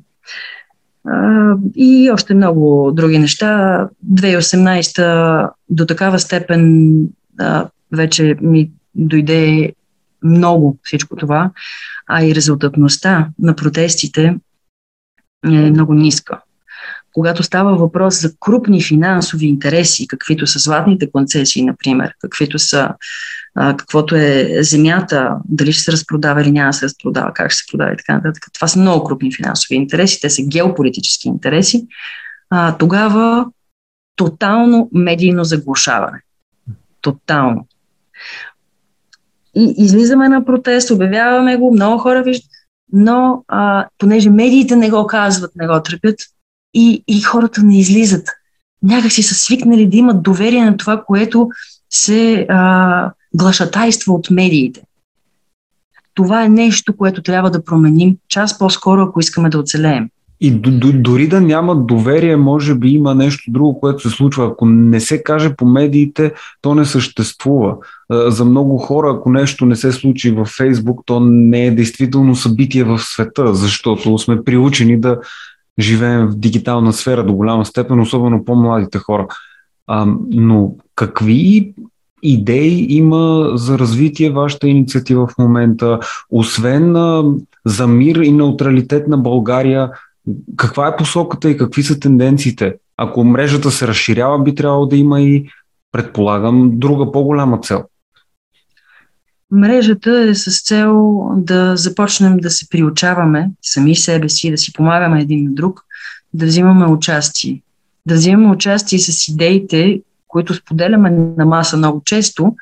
А, 1.07 1.53
и 1.75 2.11
още 2.11 2.33
много 2.33 2.91
други 2.93 3.19
неща. 3.19 3.89
2018 4.11 5.49
до 5.69 5.85
такава 5.85 6.19
степен 6.19 6.93
а, 7.39 7.69
вече 7.91 8.37
ми 8.41 8.71
дойде 8.95 9.73
много 10.23 10.77
всичко 10.83 11.15
това, 11.15 11.51
а 12.07 12.23
и 12.23 12.35
резултатността 12.35 13.29
на 13.39 13.55
протестите 13.55 14.35
е 15.45 15.49
много 15.49 15.93
ниска 15.93 16.41
когато 17.17 17.43
става 17.43 17.75
въпрос 17.75 18.21
за 18.21 18.31
крупни 18.39 18.83
финансови 18.83 19.45
интереси, 19.45 20.07
каквито 20.07 20.47
са 20.47 20.59
златните 20.59 21.11
концесии, 21.11 21.65
например, 21.65 22.13
каквито 22.21 22.59
са 22.59 22.89
каквото 23.55 24.15
е 24.15 24.57
земята, 24.61 25.35
дали 25.45 25.73
ще 25.73 25.83
се 25.83 25.91
разпродава 25.91 26.41
или 26.41 26.51
няма 26.51 26.69
да 26.69 26.73
се 26.73 26.85
разпродава, 26.85 27.33
как 27.33 27.51
ще 27.51 27.57
се 27.57 27.71
продава 27.71 27.93
и 27.93 27.97
така 27.97 28.13
нататък. 28.13 28.43
Това 28.53 28.67
са 28.67 28.79
много 28.79 29.03
крупни 29.03 29.35
финансови 29.35 29.75
интереси, 29.75 30.21
те 30.21 30.29
са 30.29 30.41
геополитически 30.47 31.27
интереси. 31.27 31.87
А, 32.49 32.77
тогава 32.77 33.45
тотално 34.15 34.89
медийно 34.93 35.43
заглушаване. 35.43 36.21
Тотално. 37.01 37.67
И 39.55 39.73
излизаме 39.77 40.29
на 40.29 40.45
протест, 40.45 40.91
обявяваме 40.91 41.57
го, 41.57 41.73
много 41.73 41.97
хора 41.97 42.23
виждат, 42.23 42.51
но 42.93 43.43
а, 43.47 43.87
понеже 43.97 44.29
медиите 44.29 44.75
не 44.75 44.89
го 44.89 45.07
казват, 45.07 45.51
не 45.55 45.67
го 45.67 45.81
тръпят, 45.83 46.15
и, 46.73 47.03
и 47.07 47.21
хората 47.21 47.63
не 47.63 47.79
излизат. 47.79 48.29
Някак 48.83 49.11
си 49.11 49.23
са 49.23 49.35
свикнали 49.35 49.87
да 49.87 49.97
имат 49.97 50.23
доверие 50.23 50.65
на 50.65 50.77
това, 50.77 51.03
което 51.07 51.49
се 51.89 52.45
а, 52.49 53.11
глашатайства 53.33 54.13
от 54.13 54.29
медиите. 54.31 54.81
Това 56.13 56.43
е 56.43 56.49
нещо, 56.49 56.97
което 56.97 57.21
трябва 57.21 57.51
да 57.51 57.63
променим 57.63 58.17
час 58.29 58.59
по-скоро, 58.59 59.01
ако 59.01 59.19
искаме 59.19 59.49
да 59.49 59.59
оцелеем. 59.59 60.09
И 60.41 60.51
дори 60.51 61.27
да 61.27 61.41
няма 61.41 61.75
доверие, 61.75 62.35
може 62.35 62.75
би 62.75 62.89
има 62.89 63.15
нещо 63.15 63.51
друго, 63.51 63.79
което 63.79 64.09
се 64.09 64.15
случва. 64.15 64.47
Ако 64.47 64.65
не 64.65 64.99
се 64.99 65.23
каже 65.23 65.55
по 65.55 65.65
медиите, 65.65 66.33
то 66.61 66.75
не 66.75 66.85
съществува. 66.85 67.75
За 68.09 68.45
много 68.45 68.77
хора, 68.77 69.13
ако 69.15 69.31
нещо 69.31 69.65
не 69.65 69.75
се 69.75 69.91
случи 69.91 70.31
във 70.31 70.47
Фейсбук, 70.47 71.01
то 71.05 71.19
не 71.19 71.65
е 71.65 71.71
действително 71.71 72.35
събитие 72.35 72.83
в 72.83 72.99
света, 72.99 73.53
защото 73.53 74.17
сме 74.17 74.43
приучени 74.43 74.99
да 74.99 75.19
живеем 75.79 76.27
в 76.27 76.35
дигитална 76.35 76.93
сфера 76.93 77.23
до 77.23 77.33
голяма 77.33 77.65
степен, 77.65 77.99
особено 77.99 78.45
по-младите 78.45 78.97
хора. 78.97 79.27
А, 79.87 80.07
но 80.29 80.71
какви 80.95 81.73
идеи 82.23 82.85
има 82.89 83.51
за 83.53 83.79
развитие 83.79 84.29
вашата 84.29 84.67
инициатива 84.67 85.27
в 85.27 85.37
момента, 85.37 85.99
освен 86.29 86.95
а, 86.95 87.23
за 87.65 87.87
мир 87.87 88.15
и 88.15 88.31
неутралитет 88.31 89.07
на 89.07 89.17
България, 89.17 89.91
каква 90.55 90.87
е 90.87 90.97
посоката 90.97 91.49
и 91.49 91.57
какви 91.57 91.83
са 91.83 91.99
тенденциите? 91.99 92.75
Ако 92.97 93.23
мрежата 93.23 93.71
се 93.71 93.87
разширява, 93.87 94.39
би 94.39 94.55
трябвало 94.55 94.85
да 94.85 94.97
има 94.97 95.21
и, 95.21 95.49
предполагам, 95.91 96.71
друга 96.73 97.11
по-голяма 97.11 97.59
цел. 97.59 97.83
Мрежата 99.51 100.19
е 100.29 100.35
с 100.35 100.63
цел 100.63 101.19
да 101.35 101.75
започнем 101.75 102.37
да 102.37 102.49
се 102.49 102.69
приучаваме 102.69 103.49
сами 103.61 103.95
себе 103.95 104.29
си, 104.29 104.51
да 104.51 104.57
си 104.57 104.73
помагаме 104.73 105.21
един 105.21 105.43
на 105.43 105.51
друг, 105.51 105.83
да 106.33 106.45
взимаме 106.45 106.85
участие. 106.85 107.61
Да 108.05 108.15
взимаме 108.15 108.53
участие 108.53 108.99
с 108.99 109.27
идеите, 109.27 110.01
които 110.27 110.53
споделяме 110.53 111.09
на 111.09 111.45
маса 111.45 111.77
много 111.77 112.01
често, 112.05 112.55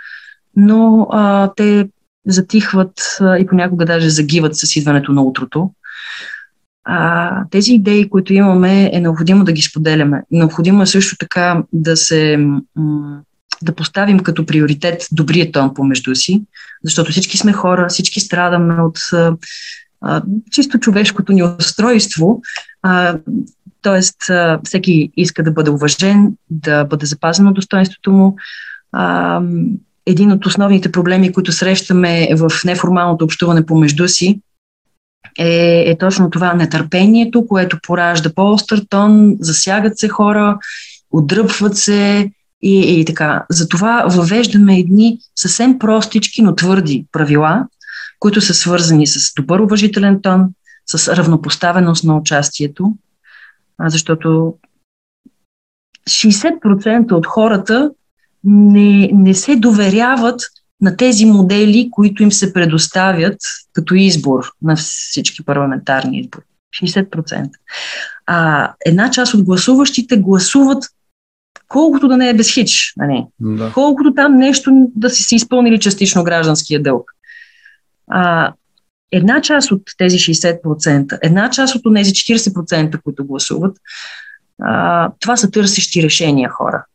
но 0.55 1.07
а, 1.11 1.51
те 1.55 1.89
затихват 2.27 3.17
а, 3.21 3.37
и 3.37 3.47
понякога 3.47 3.85
даже 3.85 4.09
загиват 4.09 4.55
с 4.55 4.75
идването 4.75 5.11
на 5.11 5.23
утрото. 5.23 5.71
А, 6.83 7.43
тези 7.51 7.73
идеи, 7.73 8.09
които 8.09 8.33
имаме, 8.33 8.89
е 8.93 8.99
необходимо 8.99 9.43
да 9.43 9.51
ги 9.51 9.61
споделяме. 9.61 10.23
Необходимо 10.31 10.81
е 10.81 10.85
също 10.85 11.17
така 11.17 11.63
да 11.73 11.97
се 11.97 12.37
м- 12.75 13.21
да 13.61 13.75
поставим 13.75 14.19
като 14.19 14.45
приоритет 14.45 15.07
добрият 15.11 15.53
тон 15.53 15.73
помежду 15.73 16.15
си, 16.15 16.43
защото 16.83 17.11
всички 17.11 17.37
сме 17.37 17.53
хора, 17.53 17.87
всички 17.89 18.19
страдаме 18.19 18.81
от 18.81 18.99
а, 20.01 20.21
чисто 20.51 20.79
човешкото 20.79 21.33
ни 21.33 21.43
устройство. 21.43 22.41
А, 22.81 23.17
тоест, 23.81 24.29
а, 24.29 24.59
всеки 24.63 25.11
иска 25.17 25.43
да 25.43 25.51
бъде 25.51 25.69
уважен, 25.69 26.33
да 26.49 26.83
бъде 26.83 27.05
запазено 27.05 27.53
достоинството 27.53 28.11
му. 28.11 28.35
А, 28.91 29.41
един 30.05 30.31
от 30.31 30.45
основните 30.45 30.91
проблеми, 30.91 31.33
които 31.33 31.51
срещаме 31.51 32.29
в 32.35 32.51
неформалното 32.65 33.25
общуване 33.25 33.65
помежду 33.65 34.07
си, 34.07 34.41
е, 35.39 35.83
е 35.89 35.97
точно 35.97 36.29
това 36.29 36.53
нетърпението, 36.53 37.47
което 37.47 37.79
поражда 37.87 38.33
по-остър 38.35 38.81
тон, 38.89 39.35
засягат 39.39 39.99
се 39.99 40.07
хора, 40.07 40.57
отдръпват 41.11 41.77
се, 41.77 42.31
и, 42.61 42.99
и 42.99 43.05
така. 43.05 43.45
Затова 43.49 44.05
въвеждаме 44.07 44.79
едни 44.79 45.19
съвсем 45.35 45.79
простички, 45.79 46.41
но 46.41 46.55
твърди 46.55 47.05
правила, 47.11 47.65
които 48.19 48.41
са 48.41 48.53
свързани 48.53 49.07
с 49.07 49.33
добър 49.33 49.59
уважителен 49.59 50.21
тон, 50.21 50.49
с 50.87 51.15
равнопоставеност 51.15 52.03
на 52.03 52.17
участието, 52.17 52.93
защото 53.79 54.55
60% 56.09 57.11
от 57.11 57.25
хората 57.25 57.91
не, 58.43 59.09
не 59.13 59.33
се 59.33 59.55
доверяват 59.55 60.41
на 60.81 60.97
тези 60.97 61.25
модели, 61.25 61.89
които 61.91 62.23
им 62.23 62.31
се 62.31 62.53
предоставят 62.53 63.37
като 63.73 63.95
избор 63.95 64.51
на 64.61 64.75
всички 64.75 65.45
парламентарни 65.45 66.19
избори. 66.19 66.43
60%. 66.83 67.49
А 68.25 68.71
една 68.85 69.11
част 69.11 69.33
от 69.33 69.43
гласуващите 69.43 70.17
гласуват 70.17 70.83
колкото 71.67 72.07
да 72.07 72.17
не 72.17 72.29
е 72.29 72.33
без 72.33 72.53
хич, 72.53 72.93
нали? 72.97 73.25
да. 73.39 73.71
колкото 73.73 74.13
там 74.13 74.35
нещо 74.35 74.71
да 74.95 75.09
си 75.09 75.23
си 75.23 75.35
изпълнили 75.35 75.79
частично 75.79 76.23
гражданския 76.23 76.83
дълг. 76.83 77.11
А, 78.07 78.53
една 79.11 79.41
част 79.41 79.71
от 79.71 79.81
тези 79.97 80.17
60%, 80.17 81.19
една 81.23 81.49
част 81.49 81.75
от 81.75 81.95
тези 81.95 82.11
40%, 82.11 83.01
които 83.01 83.25
гласуват, 83.25 83.77
а, 84.61 85.11
това 85.19 85.37
са 85.37 85.51
търсещи 85.51 86.03
решения 86.03 86.49
хора. 86.49 86.85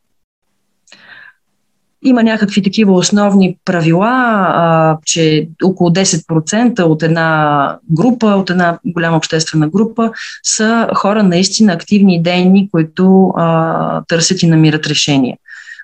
Има 2.03 2.23
някакви 2.23 2.63
такива 2.63 2.93
основни 2.93 3.57
правила, 3.65 4.09
а, 4.49 4.97
че 5.05 5.47
около 5.63 5.89
10% 5.89 6.81
от 6.81 7.03
една 7.03 7.77
група, 7.91 8.27
от 8.27 8.49
една 8.49 8.79
голяма 8.85 9.17
обществена 9.17 9.69
група, 9.69 10.11
са 10.43 10.89
хора 10.95 11.23
наистина 11.23 11.73
активни 11.73 12.15
и 12.15 12.21
дейни, 12.21 12.69
които 12.71 13.33
а, 13.37 14.01
търсят 14.07 14.43
и 14.43 14.47
намират 14.47 14.87
решения. 14.87 15.37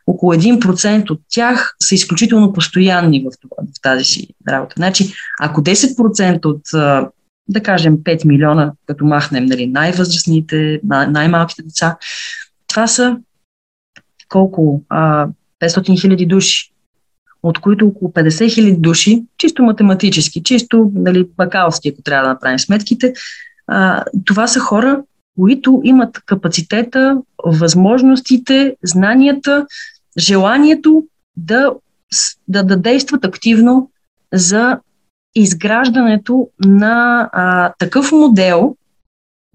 Около 0.08 0.34
1% 0.34 1.10
от 1.10 1.22
тях 1.30 1.76
са 1.80 1.96
изключително 1.96 2.54
постоянни 2.54 3.20
в, 3.20 3.32
това, 3.42 3.58
в 3.78 3.82
тази 3.82 4.04
си 4.04 4.28
работа. 4.48 4.74
Значи, 4.78 5.14
ако 5.40 5.62
10% 5.62 6.46
от 6.46 6.62
да 7.50 7.64
кажем 7.64 7.98
5 7.98 8.26
милиона, 8.26 8.72
като 8.86 9.06
махнем 9.06 9.46
нали, 9.46 9.68
най-възрастните, 9.68 10.80
най-малките 10.84 11.64
деца, 11.64 11.98
това 12.68 12.88
са 12.88 13.18
колко? 14.30 14.84
А, 14.90 15.28
500 15.62 16.02
хиляди 16.02 16.26
души, 16.26 16.72
от 17.43 17.60
които 17.60 17.88
около 17.88 18.12
50 18.12 18.54
хиляди 18.54 18.78
души, 18.78 19.24
чисто 19.38 19.63
математически, 19.63 20.43
чисто 20.43 20.91
нали, 20.96 21.28
бакалски, 21.38 21.89
ако 21.89 22.02
трябва 22.02 22.28
да 22.28 22.34
направим 22.34 22.60
сметките, 22.60 23.13
а, 23.67 24.04
това 24.26 24.48
са 24.48 24.60
хора, 24.60 25.04
които 25.39 25.82
имат 25.84 26.20
капацитета, 26.26 27.22
възможностите, 27.46 28.76
знанията, 28.84 29.65
желанието 30.17 31.04
да, 31.38 31.72
да, 32.48 32.63
да 32.63 32.78
действат 32.78 33.26
активно 33.26 33.91
за 34.34 34.80
изграждането 35.36 36.50
на 36.60 37.30
а, 37.34 37.74
такъв 37.80 38.12
модел, 38.12 38.76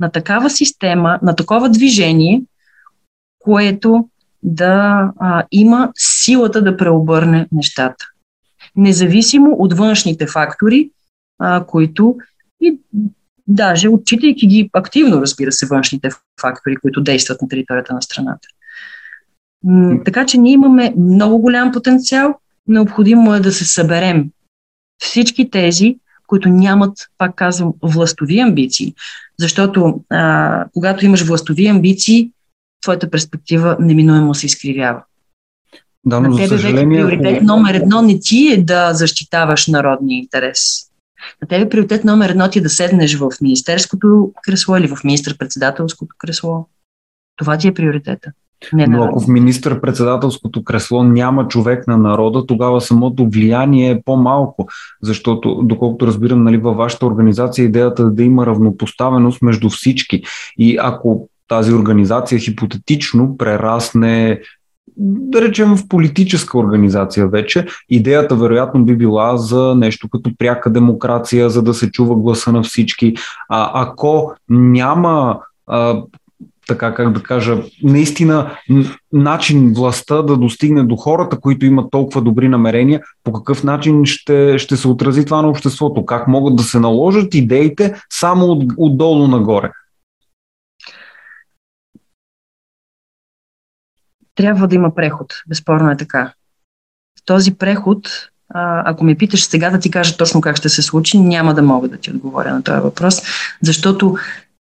на 0.00 0.10
такава 0.10 0.50
система, 0.50 1.18
на 1.22 1.36
такова 1.36 1.68
движение, 1.68 2.42
което 3.38 4.08
да 4.42 5.10
а, 5.20 5.44
има 5.50 5.92
силата 5.96 6.62
да 6.62 6.76
преобърне 6.76 7.48
нещата. 7.52 8.06
Независимо 8.76 9.50
от 9.58 9.72
външните 9.72 10.26
фактори, 10.26 10.90
а, 11.38 11.64
които 11.66 12.16
и 12.60 12.78
даже 13.48 13.88
отчитайки 13.88 14.46
ги 14.46 14.70
активно, 14.72 15.20
разбира 15.20 15.52
се, 15.52 15.66
външните 15.66 16.08
фактори, 16.40 16.76
които 16.76 17.02
действат 17.02 17.42
на 17.42 17.48
територията 17.48 17.94
на 17.94 18.02
страната. 18.02 18.48
Така 20.04 20.26
че 20.26 20.38
ние 20.38 20.52
имаме 20.52 20.94
много 20.98 21.38
голям 21.38 21.72
потенциал, 21.72 22.34
необходимо 22.68 23.34
е 23.34 23.40
да 23.40 23.52
се 23.52 23.64
съберем 23.64 24.30
всички 24.98 25.50
тези, 25.50 25.96
които 26.26 26.48
нямат, 26.48 26.98
пак 27.18 27.34
казвам, 27.34 27.72
властови 27.82 28.38
амбиции. 28.38 28.94
Защото 29.38 30.00
а, 30.10 30.64
когато 30.72 31.04
имаш 31.04 31.22
властови 31.22 31.66
амбиции, 31.66 32.30
твоята 32.82 33.10
перспектива 33.10 33.76
неминуемо 33.80 34.34
се 34.34 34.46
изкривява. 34.46 35.02
Да, 36.06 36.20
но 36.20 36.28
На 36.28 36.36
тебе 36.36 36.48
за 36.48 36.58
съжаление... 36.58 37.04
вече 37.04 37.16
приоритет 37.16 37.42
номер 37.42 37.74
едно 37.74 38.02
не 38.02 38.20
ти 38.20 38.52
е 38.52 38.62
да 38.62 38.94
защитаваш 38.94 39.66
народния 39.66 40.18
интерес. 40.18 40.58
На 41.42 41.48
тебе 41.48 41.68
приоритет 41.68 42.04
номер 42.04 42.30
едно 42.30 42.50
ти 42.50 42.58
е 42.58 42.62
да 42.62 42.70
седнеш 42.70 43.18
в 43.18 43.30
министерското 43.40 44.32
кресло 44.42 44.76
или 44.76 44.88
в 44.88 45.04
министър-председателското 45.04 46.14
кресло. 46.18 46.66
Това 47.36 47.58
ти 47.58 47.68
е 47.68 47.74
приоритета. 47.74 48.32
Не 48.72 48.86
Но 48.86 49.04
ако 49.04 49.20
в 49.20 49.28
министър-председателското 49.28 50.64
кресло 50.64 51.04
няма 51.04 51.48
човек 51.48 51.86
на 51.86 51.98
народа, 51.98 52.46
тогава 52.46 52.80
самото 52.80 53.28
влияние 53.28 53.90
е 53.90 54.02
по-малко, 54.04 54.68
защото, 55.02 55.60
доколкото 55.62 56.06
разбирам, 56.06 56.42
нали, 56.42 56.56
във 56.56 56.76
вашата 56.76 57.06
организация 57.06 57.64
идеята 57.64 58.02
е 58.02 58.06
да 58.06 58.22
има 58.22 58.46
равнопоставеност 58.46 59.42
между 59.42 59.70
всички. 59.70 60.22
И 60.58 60.78
ако 60.80 61.28
тази 61.52 61.72
организация 61.72 62.38
хипотетично 62.38 63.36
прерасне 63.36 64.40
да 64.96 65.42
речем 65.42 65.76
в 65.76 65.88
политическа 65.88 66.58
организация 66.58 67.28
вече, 67.28 67.66
идеята 67.88 68.36
вероятно 68.36 68.84
би 68.84 68.96
била 68.96 69.36
за 69.36 69.74
нещо 69.74 70.08
като 70.08 70.30
пряка 70.38 70.70
демокрация, 70.70 71.50
за 71.50 71.62
да 71.62 71.74
се 71.74 71.90
чува 71.90 72.16
гласа 72.16 72.52
на 72.52 72.62
всички. 72.62 73.14
А 73.48 73.82
ако 73.82 74.32
няма 74.48 75.40
а, 75.66 76.02
така 76.68 76.94
как 76.94 77.12
да 77.12 77.22
кажа, 77.22 77.58
наистина 77.82 78.50
начин 79.12 79.72
властта 79.76 80.22
да 80.22 80.36
достигне 80.36 80.82
до 80.82 80.96
хората, 80.96 81.40
които 81.40 81.66
имат 81.66 81.90
толкова 81.90 82.22
добри 82.22 82.48
намерения, 82.48 83.00
по 83.24 83.32
какъв 83.32 83.64
начин 83.64 84.04
ще, 84.04 84.58
ще 84.58 84.76
се 84.76 84.88
отрази 84.88 85.24
това 85.24 85.42
на 85.42 85.48
обществото, 85.48 86.06
как 86.06 86.28
могат 86.28 86.56
да 86.56 86.62
се 86.62 86.80
наложат 86.80 87.34
идеите 87.34 87.94
само 88.10 88.46
от, 88.46 88.72
отдолу 88.76 89.28
нагоре. 89.28 89.70
Трябва 94.34 94.68
да 94.68 94.74
има 94.74 94.94
преход, 94.94 95.34
безспорно 95.48 95.90
е 95.90 95.96
така. 95.96 96.32
Този 97.24 97.54
преход, 97.54 98.08
ако 98.84 99.04
ме 99.04 99.14
питаш 99.14 99.44
сега 99.44 99.70
да 99.70 99.80
ти 99.80 99.90
кажа 99.90 100.16
точно 100.16 100.40
как 100.40 100.56
ще 100.56 100.68
се 100.68 100.82
случи, 100.82 101.18
няма 101.18 101.54
да 101.54 101.62
мога 101.62 101.88
да 101.88 101.96
ти 101.96 102.10
отговоря 102.10 102.54
на 102.54 102.62
този 102.62 102.80
въпрос, 102.80 103.22
защото 103.62 104.16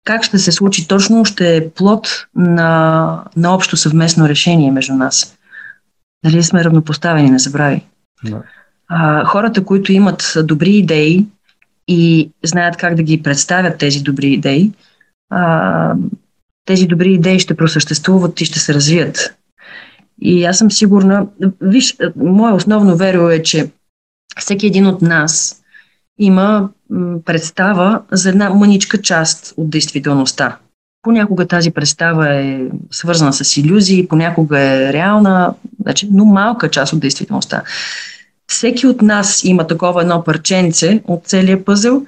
как 0.04 0.24
ще 0.24 0.38
се 0.38 0.52
случи 0.52 0.88
точно, 0.88 1.24
ще 1.24 1.56
е 1.56 1.70
плод 1.70 2.26
на, 2.34 3.24
на 3.36 3.54
общо 3.54 3.76
съвместно 3.76 4.28
решение 4.28 4.70
между 4.70 4.94
нас. 4.94 5.36
Дали 6.24 6.42
сме 6.42 6.64
равнопоставени, 6.64 7.30
не 7.30 7.38
забрави. 7.38 7.86
Да. 8.24 8.42
А, 8.88 9.24
хората, 9.24 9.64
които 9.64 9.92
имат 9.92 10.32
добри 10.44 10.70
идеи 10.70 11.26
и 11.88 12.30
знаят 12.44 12.76
как 12.76 12.94
да 12.94 13.02
ги 13.02 13.22
представят 13.22 13.78
тези 13.78 14.02
добри 14.02 14.28
идеи, 14.28 14.72
а, 15.30 15.94
тези 16.64 16.86
добри 16.86 17.12
идеи 17.12 17.38
ще 17.38 17.56
просъществуват 17.56 18.40
и 18.40 18.44
ще 18.44 18.58
се 18.58 18.74
развият. 18.74 19.36
И 20.20 20.44
аз 20.44 20.58
съм 20.58 20.70
сигурна, 20.70 21.26
виж, 21.60 21.96
мое 22.16 22.52
основно 22.52 22.96
веро 22.96 23.30
е, 23.30 23.42
че 23.42 23.70
всеки 24.38 24.66
един 24.66 24.86
от 24.86 25.02
нас 25.02 25.62
има 26.18 26.68
представа 27.24 28.02
за 28.12 28.28
една 28.28 28.50
мъничка 28.50 29.02
част 29.02 29.54
от 29.56 29.70
действителността. 29.70 30.58
Понякога 31.02 31.46
тази 31.46 31.70
представа 31.70 32.34
е 32.34 32.60
свързана 32.90 33.32
с 33.32 33.56
иллюзии, 33.56 34.08
понякога 34.08 34.60
е 34.60 34.92
реална, 34.92 35.54
значи, 35.82 36.08
но 36.12 36.24
малка 36.24 36.70
част 36.70 36.92
от 36.92 37.00
действителността. 37.00 37.62
Всеки 38.46 38.86
от 38.86 39.02
нас 39.02 39.44
има 39.44 39.66
такова 39.66 40.02
едно 40.02 40.24
парченце 40.24 41.02
от 41.04 41.24
целия 41.24 41.64
пъзел, 41.64 42.06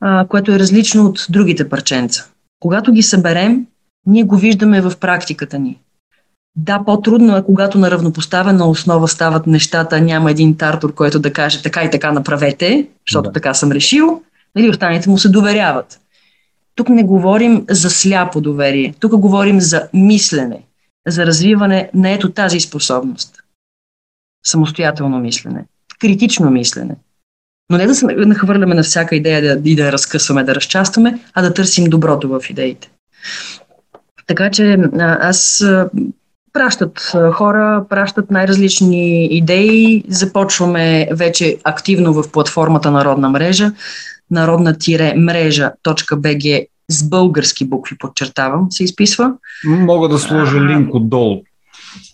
а, 0.00 0.26
което 0.28 0.52
е 0.52 0.58
различно 0.58 1.04
от 1.04 1.26
другите 1.30 1.68
парченца. 1.68 2.24
Когато 2.60 2.92
ги 2.92 3.02
съберем, 3.02 3.66
ние 4.06 4.24
го 4.24 4.36
виждаме 4.36 4.80
в 4.80 4.92
практиката 5.00 5.58
ни. 5.58 5.78
Да, 6.56 6.82
по-трудно 6.86 7.36
е, 7.36 7.44
когато 7.44 7.78
на 7.78 7.90
равнопоставена 7.90 8.68
основа 8.68 9.08
стават 9.08 9.46
нещата, 9.46 10.00
няма 10.00 10.30
един 10.30 10.56
тартор, 10.56 10.94
който 10.94 11.18
да 11.18 11.32
каже 11.32 11.62
така 11.62 11.84
и 11.84 11.90
така 11.90 12.12
направете, 12.12 12.88
защото 13.08 13.28
да. 13.28 13.32
така 13.32 13.54
съм 13.54 13.72
решил, 13.72 14.22
нали, 14.54 14.70
останалите 14.70 15.10
му 15.10 15.18
се 15.18 15.28
доверяват. 15.28 16.00
Тук 16.74 16.88
не 16.88 17.04
говорим 17.04 17.66
за 17.70 17.90
сляпо 17.90 18.40
доверие, 18.40 18.94
тук 19.00 19.16
говорим 19.16 19.60
за 19.60 19.88
мислене, 19.94 20.62
за 21.08 21.26
развиване 21.26 21.90
на 21.94 22.10
ето 22.10 22.32
тази 22.32 22.60
способност. 22.60 23.42
Самостоятелно 24.46 25.18
мислене, 25.18 25.64
критично 26.00 26.50
мислене. 26.50 26.96
Но 27.70 27.78
не 27.78 27.86
да 27.86 27.94
се 27.94 28.06
нахвърляме 28.06 28.74
на 28.74 28.82
всяка 28.82 29.16
идея 29.16 29.42
да, 29.42 29.70
и 29.70 29.76
да 29.76 29.92
разкъсваме, 29.92 30.44
да 30.44 30.54
разчастваме, 30.54 31.18
а 31.34 31.42
да 31.42 31.54
търсим 31.54 31.84
доброто 31.84 32.28
в 32.28 32.50
идеите. 32.50 32.90
Така 34.26 34.50
че 34.50 34.78
аз 35.00 35.64
пращат 36.52 37.12
хора, 37.32 37.84
пращат 37.88 38.30
най-различни 38.30 39.26
идеи. 39.26 40.04
Започваме 40.08 41.08
вече 41.12 41.58
активно 41.64 42.12
в 42.12 42.32
платформата 42.32 42.90
Народна 42.90 43.30
мрежа, 43.30 43.72
народна-мрежа.bg 44.30 46.66
с 46.88 47.08
български 47.08 47.64
букви, 47.64 47.98
подчертавам, 47.98 48.66
се 48.70 48.84
изписва. 48.84 49.32
Мога 49.64 50.08
да 50.08 50.18
сложа 50.18 50.60
линк 50.60 50.94
отдолу. 50.94 51.42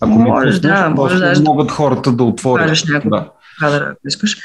Ако 0.01 0.11
може, 0.11 0.53
ми 0.53 0.59
да, 0.59 0.89
може 0.89 1.17
да. 1.17 1.41
Могат 1.41 1.71
хората 1.71 2.11
да 2.11 2.23
отворят. 2.23 2.83
Някой, 2.89 3.11
да. 3.11 3.29
да 3.69 3.95
искаш. 4.07 4.37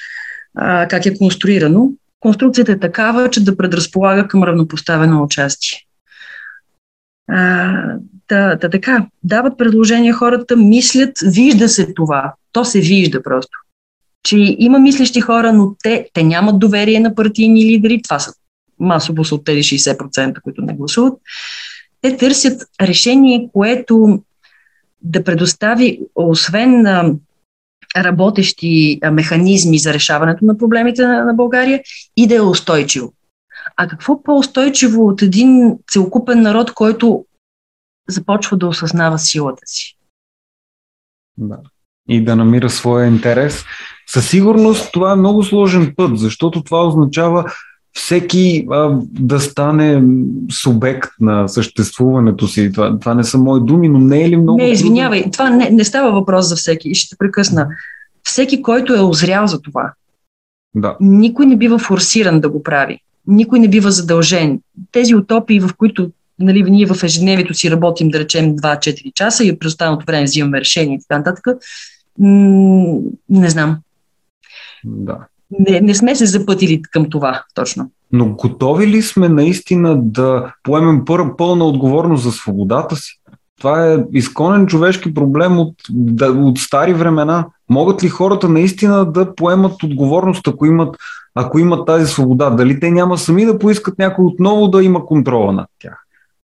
А, 0.56 0.88
как 0.88 1.06
е 1.06 1.18
конструирано? 1.18 1.90
Конструкцията 2.20 2.72
е 2.72 2.78
такава, 2.78 3.30
че 3.30 3.44
да 3.44 3.56
предразполага 3.56 4.28
към 4.28 4.42
равнопоставено 4.42 5.22
участие. 5.22 5.78
А, 7.28 7.98
Та, 8.28 8.58
та 8.58 8.70
така, 8.70 9.06
дават 9.24 9.58
предложения 9.58 10.14
хората, 10.14 10.56
мислят, 10.56 11.18
вижда 11.22 11.68
се 11.68 11.94
това. 11.94 12.34
То 12.52 12.64
се 12.64 12.80
вижда 12.80 13.22
просто. 13.22 13.58
Че 14.22 14.56
има 14.58 14.78
мислещи 14.78 15.20
хора, 15.20 15.52
но 15.52 15.74
те, 15.82 16.08
те 16.12 16.22
нямат 16.22 16.58
доверие 16.58 17.00
на 17.00 17.14
партийни 17.14 17.64
лидери. 17.64 18.02
Това 18.02 18.18
са 18.18 18.32
масово 18.80 19.24
са 19.24 19.34
от 19.34 19.44
тези 19.44 19.60
60%, 19.60 20.40
които 20.42 20.62
не 20.62 20.74
гласуват. 20.74 21.14
Те 22.00 22.16
търсят 22.16 22.62
решение, 22.80 23.48
което 23.52 24.22
да 25.02 25.24
предостави, 25.24 26.00
освен 26.14 26.82
на 26.82 27.14
работещи 27.96 29.00
механизми 29.12 29.78
за 29.78 29.94
решаването 29.94 30.44
на 30.44 30.58
проблемите 30.58 31.06
на, 31.06 31.24
на 31.24 31.34
България 31.34 31.82
и 32.16 32.26
да 32.26 32.34
е 32.34 32.40
устойчиво. 32.40 33.12
А 33.76 33.88
какво 33.88 34.22
по-устойчиво 34.22 35.06
от 35.06 35.22
един 35.22 35.78
целокупен 35.92 36.42
народ, 36.42 36.74
който 36.74 37.24
започва 38.08 38.56
да 38.56 38.66
осъзнава 38.66 39.18
силата 39.18 39.62
си. 39.66 39.96
Да. 41.38 41.58
и 42.08 42.24
да 42.24 42.36
намира 42.36 42.70
своя 42.70 43.06
интерес. 43.06 43.64
Със 44.06 44.30
сигурност 44.30 44.92
това 44.92 45.12
е 45.12 45.16
много 45.16 45.42
сложен 45.42 45.92
път, 45.96 46.18
защото 46.18 46.62
това 46.62 46.86
означава 46.86 47.44
всеки 47.92 48.66
а, 48.70 48.98
да 49.02 49.40
стане 49.40 50.02
субект 50.52 51.10
на 51.20 51.48
съществуването 51.48 52.48
си. 52.48 52.72
Това, 52.72 52.98
това 52.98 53.14
не 53.14 53.24
са 53.24 53.38
мои 53.38 53.60
думи, 53.64 53.88
но 53.88 53.98
не 53.98 54.24
е 54.24 54.28
ли 54.28 54.36
много. 54.36 54.58
Не, 54.58 54.70
извинявай, 54.70 55.20
трудно? 55.20 55.32
това 55.32 55.50
не, 55.50 55.70
не 55.70 55.84
става 55.84 56.12
въпрос 56.12 56.48
за 56.48 56.56
всеки. 56.56 56.94
Ще 56.94 57.08
те 57.08 57.18
прекъсна. 57.18 57.68
Всеки, 58.22 58.62
който 58.62 58.94
е 58.94 59.00
озрял 59.00 59.46
за 59.46 59.62
това. 59.62 59.92
Да. 60.74 60.96
Никой 61.00 61.46
не 61.46 61.56
бива 61.56 61.78
форсиран 61.78 62.40
да 62.40 62.48
го 62.48 62.62
прави. 62.62 63.00
Никой 63.26 63.58
не 63.58 63.68
бива 63.68 63.90
задължен. 63.90 64.60
Тези 64.92 65.14
утопии, 65.14 65.60
в 65.60 65.70
които 65.78 66.10
нали, 66.38 66.62
ние 66.62 66.86
в 66.86 67.04
ежедневието 67.04 67.54
си 67.54 67.70
работим, 67.70 68.08
да 68.08 68.18
речем, 68.18 68.56
2-4 68.56 69.14
часа 69.14 69.44
и 69.44 69.58
през 69.58 69.72
останалото 69.72 70.06
време 70.06 70.24
взимаме 70.24 70.60
решение 70.60 70.96
и 70.96 71.00
така 71.00 71.18
нататък, 71.18 71.46
м- 72.18 72.98
не 73.28 73.50
знам. 73.50 73.78
Да 74.84 75.18
не, 75.58 75.80
не 75.80 75.94
сме 75.94 76.16
се 76.16 76.26
запътили 76.26 76.82
към 76.82 77.10
това 77.10 77.42
точно. 77.54 77.90
Но 78.12 78.34
готови 78.34 78.86
ли 78.86 79.02
сме 79.02 79.28
наистина 79.28 80.02
да 80.02 80.52
поемем 80.62 81.04
пър, 81.04 81.36
пълна 81.36 81.64
отговорност 81.64 82.22
за 82.22 82.32
свободата 82.32 82.96
си? 82.96 83.20
Това 83.58 83.92
е 83.92 84.04
изконен 84.12 84.66
човешки 84.66 85.14
проблем 85.14 85.58
от, 85.58 85.74
да, 85.90 86.26
от 86.26 86.58
стари 86.58 86.94
времена. 86.94 87.46
Могат 87.70 88.04
ли 88.04 88.08
хората 88.08 88.48
наистина 88.48 89.12
да 89.12 89.34
поемат 89.34 89.82
отговорност, 89.82 90.48
ако 90.48 90.66
имат, 90.66 90.96
ако 91.34 91.58
имат 91.58 91.86
тази 91.86 92.06
свобода? 92.06 92.50
Дали 92.50 92.80
те 92.80 92.90
няма 92.90 93.18
сами 93.18 93.44
да 93.44 93.58
поискат 93.58 93.98
някой 93.98 94.24
отново 94.24 94.68
да 94.68 94.84
има 94.84 95.06
контрола 95.06 95.52
над 95.52 95.68
тях? 95.78 96.04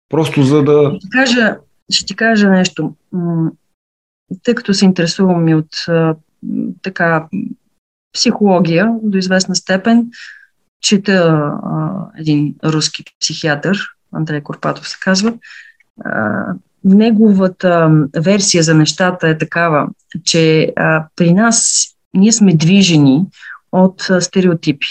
Просто 0.08 0.42
за 0.42 0.62
да. 0.62 0.90
Ще 0.90 1.00
ти 1.00 1.10
кажа, 1.10 1.56
ще 1.90 2.06
ти 2.06 2.16
кажа 2.16 2.50
нещо. 2.50 2.94
Тъй 4.42 4.54
като 4.54 4.74
се 4.74 4.84
интересувам 4.84 5.48
и 5.48 5.54
от 5.54 5.86
така 6.82 7.26
психология 8.14 8.90
до 9.02 9.18
известна 9.18 9.54
степен. 9.54 10.10
Чета 10.80 11.52
един 12.18 12.54
руски 12.64 13.04
психиатър, 13.20 13.78
Андрей 14.12 14.40
Корпатов 14.40 14.88
се 14.88 14.96
казва. 15.00 15.34
Неговата 16.84 17.90
версия 18.16 18.62
за 18.62 18.74
нещата 18.74 19.28
е 19.28 19.38
такава, 19.38 19.88
че 20.24 20.72
при 21.16 21.32
нас 21.32 21.86
ние 22.14 22.32
сме 22.32 22.56
движени 22.56 23.24
от 23.84 24.10
стереотипи. 24.20 24.86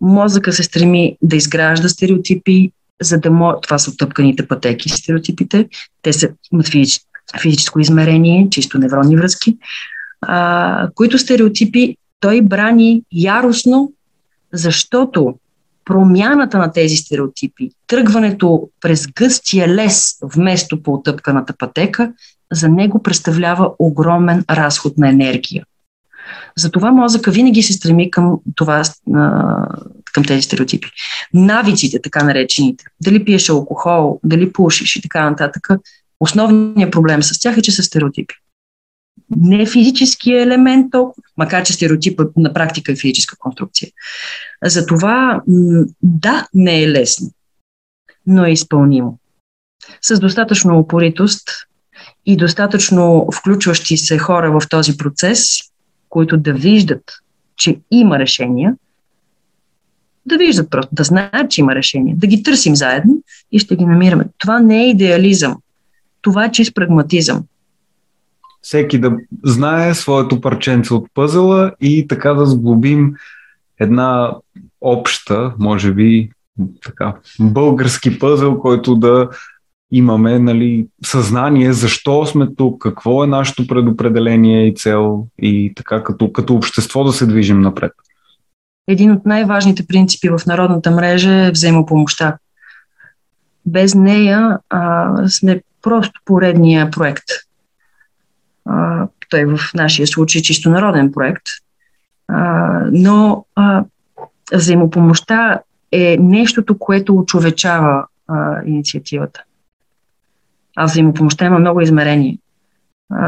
Мозъка 0.00 0.52
се 0.52 0.62
стреми 0.62 1.16
да 1.22 1.36
изгражда 1.36 1.88
стереотипи, 1.88 2.72
за 3.02 3.18
да 3.18 3.30
може... 3.30 3.56
Това 3.62 3.78
са 3.78 3.96
тъпканите 3.96 4.48
пътеки, 4.48 4.88
стереотипите. 4.88 5.68
Те 6.02 6.12
са, 6.12 6.28
имат 6.52 6.68
физич, 6.68 7.00
физическо 7.40 7.80
измерение, 7.80 8.48
чисто 8.50 8.78
невронни 8.78 9.16
връзки, 9.16 9.58
а, 10.20 10.88
които 10.94 11.18
стереотипи 11.18 11.96
той 12.20 12.42
брани 12.42 13.02
яростно, 13.12 13.92
защото 14.52 15.34
промяната 15.84 16.58
на 16.58 16.72
тези 16.72 16.96
стереотипи, 16.96 17.70
тръгването 17.86 18.68
през 18.80 19.06
гъстия 19.06 19.68
лес 19.68 20.18
вместо 20.22 20.82
по 20.82 20.92
отъпканата 20.92 21.52
пътека, 21.58 22.12
за 22.52 22.68
него 22.68 23.02
представлява 23.02 23.72
огромен 23.78 24.44
разход 24.50 24.98
на 24.98 25.08
енергия. 25.08 25.64
Затова 26.56 26.92
мозъка 26.92 27.30
винаги 27.30 27.62
се 27.62 27.72
стреми 27.72 28.10
към, 28.10 28.38
това, 28.54 28.82
към 30.12 30.24
тези 30.26 30.42
стереотипи. 30.42 30.88
Навиците, 31.34 32.02
така 32.02 32.24
наречените, 32.24 32.84
дали 33.02 33.24
пиеш 33.24 33.48
алкохол, 33.48 34.20
дали 34.24 34.52
пушиш 34.52 34.96
и 34.96 35.02
така 35.02 35.30
нататък, 35.30 35.68
основният 36.20 36.92
проблем 36.92 37.22
с 37.22 37.40
тях 37.40 37.58
е, 37.58 37.62
че 37.62 37.72
са 37.72 37.82
стереотипи 37.82 38.34
не 39.36 39.66
физическия 39.66 40.42
елемент 40.42 40.92
толкова, 40.92 41.22
макар 41.36 41.64
че 41.64 41.72
стереотипът 41.72 42.36
на 42.36 42.52
практика 42.52 42.92
е 42.92 42.96
физическа 42.96 43.36
конструкция. 43.36 43.88
Затова, 44.64 45.42
да, 46.02 46.46
не 46.54 46.82
е 46.82 46.90
лесно, 46.90 47.30
но 48.26 48.44
е 48.44 48.50
изпълнимо. 48.50 49.18
С 50.02 50.20
достатъчно 50.20 50.78
упоритост 50.78 51.48
и 52.26 52.36
достатъчно 52.36 53.28
включващи 53.34 53.96
се 53.96 54.18
хора 54.18 54.60
в 54.60 54.68
този 54.68 54.96
процес, 54.96 55.58
които 56.10 56.36
да 56.36 56.52
виждат, 56.52 57.12
че 57.56 57.78
има 57.90 58.18
решения, 58.18 58.74
да 60.26 60.38
виждат 60.38 60.70
просто, 60.70 60.94
да 60.94 61.04
знаят, 61.04 61.50
че 61.50 61.60
има 61.60 61.74
решения, 61.74 62.16
да 62.16 62.26
ги 62.26 62.42
търсим 62.42 62.76
заедно 62.76 63.22
и 63.52 63.58
ще 63.58 63.76
ги 63.76 63.84
намираме. 63.86 64.24
Това 64.38 64.60
не 64.60 64.82
е 64.82 64.90
идеализъм. 64.90 65.56
Това 66.22 66.44
е 66.44 66.52
чист 66.52 66.74
прагматизъм 66.74 67.44
всеки 68.62 68.98
да 68.98 69.16
знае 69.44 69.94
своето 69.94 70.40
парченце 70.40 70.94
от 70.94 71.06
пъзела 71.14 71.72
и 71.80 72.06
така 72.08 72.34
да 72.34 72.46
сглобим 72.46 73.14
една 73.80 74.36
обща, 74.80 75.54
може 75.58 75.92
би, 75.92 76.30
така, 76.84 77.16
български 77.40 78.18
пъзел, 78.18 78.58
който 78.58 78.94
да 78.94 79.28
имаме 79.92 80.38
нали, 80.38 80.86
съзнание 81.04 81.72
защо 81.72 82.26
сме 82.26 82.54
тук, 82.54 82.82
какво 82.82 83.24
е 83.24 83.26
нашето 83.26 83.66
предопределение 83.66 84.68
и 84.68 84.74
цел 84.74 85.26
и 85.38 85.72
така 85.76 86.02
като, 86.02 86.32
като 86.32 86.54
общество 86.54 87.04
да 87.04 87.12
се 87.12 87.26
движим 87.26 87.60
напред. 87.60 87.92
Един 88.88 89.12
от 89.12 89.26
най-важните 89.26 89.86
принципи 89.86 90.28
в 90.28 90.40
народната 90.46 90.90
мрежа 90.90 91.46
е 91.46 91.50
взаимопомощта. 91.50 92.38
Без 93.66 93.94
нея 93.94 94.58
а, 94.70 95.28
сме 95.28 95.62
просто 95.82 96.20
поредния 96.24 96.90
проект– 96.90 97.24
а, 98.70 99.08
той 99.30 99.44
в 99.44 99.58
нашия 99.74 100.06
случай 100.06 100.42
чисто 100.42 100.70
народен 100.70 101.12
проект. 101.12 101.42
А, 102.28 102.80
но 102.92 103.44
а, 103.54 103.84
взаимопомощта 104.52 105.60
е 105.92 106.16
нещото, 106.20 106.78
което 106.78 107.16
очовечава 107.16 108.06
а, 108.28 108.62
инициативата. 108.66 109.42
А 110.80 110.84
взаимопомощта 110.84 111.44
има 111.44 111.58
много 111.58 111.80
измерения. 111.80 112.38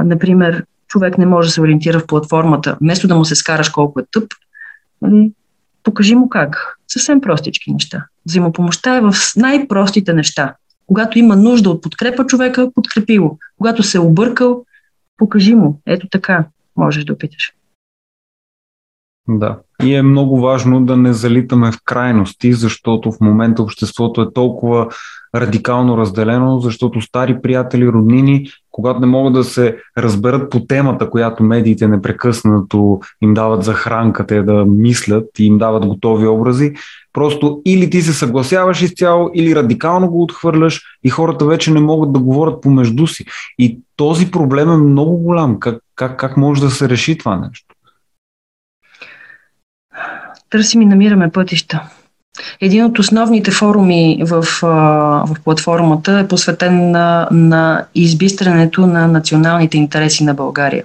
Например, 0.04 0.64
човек 0.88 1.18
не 1.18 1.26
може 1.26 1.48
да 1.48 1.52
се 1.52 1.60
ориентира 1.60 1.98
в 1.98 2.06
платформата. 2.06 2.76
Вместо 2.80 3.08
да 3.08 3.14
му 3.14 3.24
се 3.24 3.34
скараш 3.34 3.68
колко 3.68 4.00
е 4.00 4.04
тъп, 4.10 4.32
нали, 5.02 5.32
покажи 5.82 6.14
му 6.14 6.28
как. 6.28 6.76
Съвсем 6.88 7.20
простички 7.20 7.72
неща. 7.72 8.06
Взаимопомощта 8.26 8.96
е 8.96 9.00
в 9.00 9.14
най-простите 9.36 10.12
неща. 10.12 10.54
Когато 10.86 11.18
има 11.18 11.36
нужда 11.36 11.70
от 11.70 11.82
подкрепа 11.82 12.26
човека, 12.26 12.70
подкрепи 12.74 13.18
го. 13.18 13.38
Когато 13.58 13.82
се 13.82 13.96
е 13.96 14.00
объркал, 14.00 14.64
покажи 15.16 15.54
му. 15.54 15.80
Ето 15.86 16.08
така 16.10 16.44
можеш 16.76 17.04
да 17.04 17.12
опиташ. 17.12 17.52
Да. 19.28 19.58
И 19.82 19.94
е 19.94 20.02
много 20.02 20.40
важно 20.40 20.84
да 20.84 20.96
не 20.96 21.12
залитаме 21.12 21.72
в 21.72 21.78
крайности, 21.84 22.52
защото 22.52 23.12
в 23.12 23.20
момента 23.20 23.62
обществото 23.62 24.22
е 24.22 24.32
толкова 24.32 24.88
радикално 25.34 25.98
разделено, 25.98 26.58
защото 26.58 27.00
стари 27.00 27.42
приятели, 27.42 27.88
роднини, 27.88 28.46
когато 28.70 29.00
не 29.00 29.06
могат 29.06 29.32
да 29.32 29.44
се 29.44 29.76
разберат 29.98 30.50
по 30.50 30.60
темата, 30.66 31.10
която 31.10 31.42
медиите 31.42 31.88
непрекъснато 31.88 33.00
им 33.22 33.34
дават 33.34 33.64
за 33.64 33.72
хранка, 33.72 34.26
те 34.26 34.42
да 34.42 34.64
мислят 34.64 35.24
и 35.38 35.46
им 35.46 35.58
дават 35.58 35.86
готови 35.86 36.26
образи, 36.26 36.72
просто 37.12 37.62
или 37.64 37.90
ти 37.90 38.02
се 38.02 38.12
съгласяваш 38.12 38.82
изцяло, 38.82 39.30
или 39.34 39.56
радикално 39.56 40.10
го 40.10 40.22
отхвърляш 40.22 40.82
и 41.04 41.10
хората 41.10 41.46
вече 41.46 41.72
не 41.72 41.80
могат 41.80 42.12
да 42.12 42.20
говорят 42.20 42.62
помежду 42.62 43.06
си. 43.06 43.24
И 43.58 43.80
този 43.96 44.30
проблем 44.30 44.70
е 44.70 44.76
много 44.76 45.16
голям. 45.16 45.60
Как, 45.60 45.78
как, 45.94 46.18
как 46.18 46.36
може 46.36 46.60
да 46.60 46.70
се 46.70 46.88
реши 46.88 47.18
това 47.18 47.36
нещо? 47.36 47.71
Търсим 50.52 50.82
и 50.82 50.86
намираме 50.86 51.30
пътища. 51.30 51.80
Един 52.60 52.84
от 52.84 52.98
основните 52.98 53.50
форуми 53.50 54.22
в, 54.24 54.46
в 54.62 55.36
платформата 55.44 56.18
е 56.18 56.28
посветен 56.28 56.90
на, 56.90 57.28
на 57.30 57.84
избистрането 57.94 58.86
на 58.86 59.08
националните 59.08 59.78
интереси 59.78 60.24
на 60.24 60.34
България 60.34 60.84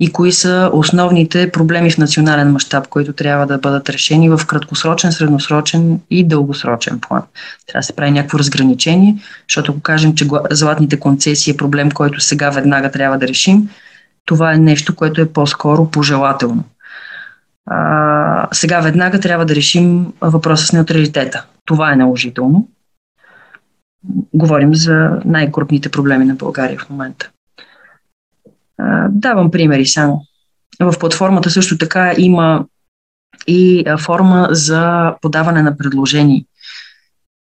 и 0.00 0.12
кои 0.12 0.32
са 0.32 0.70
основните 0.72 1.50
проблеми 1.50 1.90
в 1.90 1.98
национален 1.98 2.52
мащаб, 2.52 2.88
които 2.88 3.12
трябва 3.12 3.46
да 3.46 3.58
бъдат 3.58 3.90
решени 3.90 4.28
в 4.28 4.40
краткосрочен, 4.46 5.12
средносрочен 5.12 6.00
и 6.10 6.24
дългосрочен 6.24 7.00
план. 7.00 7.22
Трябва 7.66 7.80
да 7.80 7.82
се 7.82 7.96
прави 7.96 8.10
някакво 8.10 8.38
разграничение, 8.38 9.16
защото 9.48 9.72
ако 9.72 9.80
кажем, 9.80 10.14
че 10.14 10.28
златните 10.50 11.00
концесии 11.00 11.50
е 11.50 11.56
проблем, 11.56 11.90
който 11.90 12.20
сега 12.20 12.50
веднага 12.50 12.90
трябва 12.90 13.18
да 13.18 13.28
решим, 13.28 13.68
това 14.24 14.52
е 14.52 14.58
нещо, 14.58 14.94
което 14.94 15.20
е 15.20 15.28
по-скоро 15.28 15.90
пожелателно. 15.90 16.64
А, 17.66 18.48
сега 18.52 18.80
веднага 18.80 19.20
трябва 19.20 19.46
да 19.46 19.54
решим 19.54 20.12
въпроса 20.20 20.66
с 20.66 20.72
неутралитета. 20.72 21.46
Това 21.64 21.92
е 21.92 21.96
наложително. 21.96 22.68
Говорим 24.34 24.74
за 24.74 25.20
най-крупните 25.24 25.90
проблеми 25.90 26.24
на 26.24 26.34
България 26.34 26.78
в 26.78 26.90
момента. 26.90 27.30
А, 28.78 29.08
давам 29.10 29.50
примери 29.50 29.86
само. 29.86 30.22
В 30.80 30.94
платформата 31.00 31.50
също 31.50 31.78
така 31.78 32.14
има 32.18 32.64
и 33.46 33.84
форма 34.00 34.48
за 34.50 35.14
подаване 35.20 35.62
на 35.62 35.76
предложения. 35.76 36.44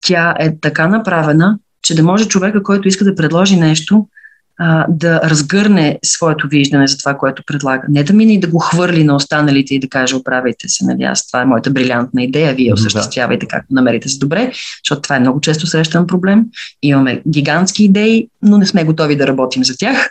Тя 0.01 0.35
е 0.39 0.59
така 0.59 0.87
направена, 0.87 1.59
че 1.81 1.95
да 1.95 2.03
може 2.03 2.27
човека, 2.27 2.63
който 2.63 2.87
иска 2.87 3.05
да 3.05 3.15
предложи 3.15 3.55
нещо, 3.55 4.07
а, 4.59 4.85
да 4.89 5.21
разгърне 5.21 5.99
своето 6.03 6.47
виждане 6.47 6.87
за 6.87 6.97
това, 6.97 7.17
което 7.17 7.43
предлага. 7.47 7.87
Не 7.89 8.03
да 8.03 8.13
мине 8.13 8.33
и 8.33 8.39
да 8.39 8.47
го 8.47 8.59
хвърли 8.59 9.03
на 9.03 9.15
останалите 9.15 9.75
и 9.75 9.79
да 9.79 9.89
каже, 9.89 10.15
оправяйте 10.15 10.69
се, 10.69 10.85
нали, 10.85 11.03
аз 11.03 11.27
това 11.27 11.41
е 11.41 11.45
моята 11.45 11.71
брилянтна 11.71 12.23
идея, 12.23 12.53
вие 12.53 12.73
осъществявайте 12.73 13.45
както 13.45 13.73
намерите 13.73 14.09
се 14.09 14.19
добре, 14.19 14.51
защото 14.83 15.01
това 15.01 15.15
е 15.15 15.19
много 15.19 15.41
често 15.41 15.67
срещан 15.67 16.07
проблем. 16.07 16.45
Имаме 16.81 17.21
гигантски 17.27 17.83
идеи, 17.83 18.27
но 18.41 18.57
не 18.57 18.65
сме 18.65 18.83
готови 18.83 19.15
да 19.15 19.27
работим 19.27 19.63
за 19.63 19.77
тях. 19.77 20.09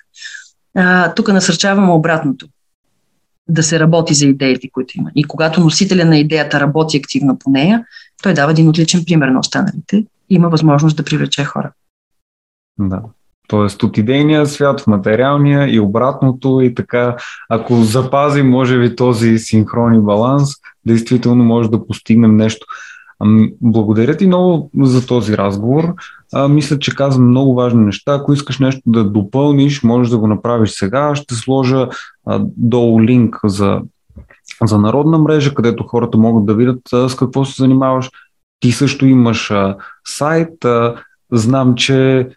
А, 0.75 1.15
тук 1.15 1.29
насърчаваме 1.29 1.93
обратното. 1.93 2.49
Да 3.49 3.63
се 3.63 3.81
работи 3.81 4.15
за 4.15 4.27
идеите, 4.27 4.69
които 4.73 4.99
има. 4.99 5.11
И 5.17 5.25
когато 5.25 5.61
носителя 5.61 6.05
на 6.05 6.19
идеята 6.19 6.61
работи 6.61 6.97
активно 6.97 7.39
по 7.39 7.51
нея, 7.51 7.85
той 8.23 8.35
дава 8.35 8.51
един 8.51 8.69
отличен 8.69 9.05
пример 9.05 9.29
на 9.29 9.41
останалите 9.41 9.97
и 9.97 10.35
има 10.35 10.49
възможност 10.49 10.97
да 10.97 11.05
привлече 11.05 11.45
хора. 11.45 11.73
Да. 12.79 13.03
Тоест 13.53 13.83
от 13.83 13.99
идейния 13.99 14.47
свят 14.47 14.81
в 14.81 14.87
материалния 14.87 15.75
и 15.75 15.81
обратното 15.81 16.61
и 16.61 16.75
така, 16.75 17.17
ако 17.49 17.75
запазим 17.75 18.51
може 18.51 18.81
би 18.81 18.97
този 18.97 19.39
синхрон 19.39 20.01
баланс, 20.01 20.51
действително 20.87 21.45
може 21.45 21.71
да 21.71 21.87
постигнем 21.87 22.37
нещо. 22.37 22.67
Благодаря 23.61 24.17
ти 24.17 24.27
много 24.27 24.71
за 24.81 25.07
този 25.07 25.37
разговор. 25.37 25.95
А, 26.33 26.49
мисля, 26.49 26.79
че 26.79 26.95
казвам 26.95 27.29
много 27.29 27.55
важни 27.55 27.85
неща. 27.85 28.15
Ако 28.15 28.33
искаш 28.33 28.59
нещо 28.59 28.81
да 28.87 29.05
допълниш, 29.05 29.83
можеш 29.83 30.11
да 30.11 30.19
го 30.19 30.27
направиш 30.27 30.71
сега. 30.71 31.15
Ще 31.15 31.35
сложа 31.35 31.89
а, 32.27 32.41
долу 32.57 33.03
линк 33.03 33.37
за, 33.45 33.81
за 34.65 34.79
народна 34.79 35.19
мрежа, 35.19 35.55
където 35.55 35.85
хората 35.85 36.19
могат 36.19 36.47
да 36.47 36.55
видят 36.55 36.93
а, 36.93 37.09
с 37.09 37.17
какво 37.17 37.45
се 37.45 37.63
занимаваш. 37.63 38.11
Ти 38.61 38.73
също 38.73 39.07
имаш 39.07 39.51
а, 39.51 39.77
сайт. 40.05 40.65
А, 40.65 40.95
знам, 41.33 41.75
че 41.75 42.29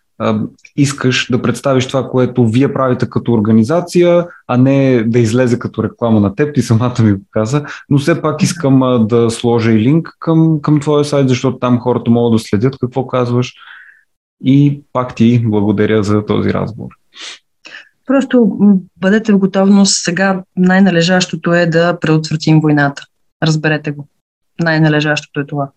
искаш 0.76 1.28
да 1.32 1.42
представиш 1.42 1.88
това, 1.88 2.10
което 2.10 2.48
вие 2.48 2.74
правите 2.74 3.10
като 3.10 3.34
организация, 3.34 4.28
а 4.48 4.58
не 4.58 5.04
да 5.04 5.20
излезе 5.20 5.60
като 5.60 5.84
реклама 5.84 6.20
на 6.20 6.36
теб, 6.36 6.56
ти 6.56 6.62
самата 6.62 6.96
ми 7.04 7.14
го 7.14 7.22
каза, 7.32 7.66
но 7.90 7.98
все 7.98 8.22
пак 8.22 8.44
искам 8.44 9.08
да 9.08 9.30
сложа 9.30 9.72
и 9.72 9.80
линк 9.80 10.10
към, 10.20 10.60
към 10.62 10.80
твоя 10.80 11.06
сайт, 11.06 11.30
защото 11.30 11.58
там 11.58 11.80
хората 11.80 12.12
могат 12.12 12.40
да 12.40 12.40
следят 12.40 12.78
какво 12.80 13.08
казваш 13.08 13.54
и 14.44 14.82
пак 14.94 15.16
ти 15.16 15.42
благодаря 15.46 16.04
за 16.04 16.26
този 16.26 16.54
разговор. 16.54 16.90
Просто 18.06 18.58
бъдете 18.98 19.34
в 19.34 19.38
готовност. 19.38 20.04
Сега 20.04 20.44
най-належащото 20.58 21.54
е 21.54 21.66
да 21.66 22.00
предотвратим 22.00 22.60
войната. 22.60 23.04
Разберете 23.44 23.92
го. 23.92 24.08
Най-належащото 24.60 25.40
е 25.40 25.46
това. 25.46 25.70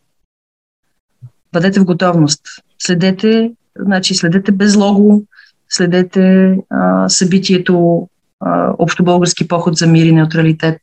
Бъдете 1.53 1.81
в 1.81 1.85
готовност. 1.85 2.43
Следете 2.79 3.53
Значи 3.79 4.15
следете 4.15 4.53
безлого, 4.53 5.23
следете 5.69 6.57
а, 6.71 7.09
събитието 7.09 8.09
а, 8.41 8.75
Общо 8.79 9.05
български 9.05 9.49
поход 9.49 9.77
за 9.77 9.87
мир 9.87 10.07
и 10.07 10.13
неутралитет. 10.13 10.81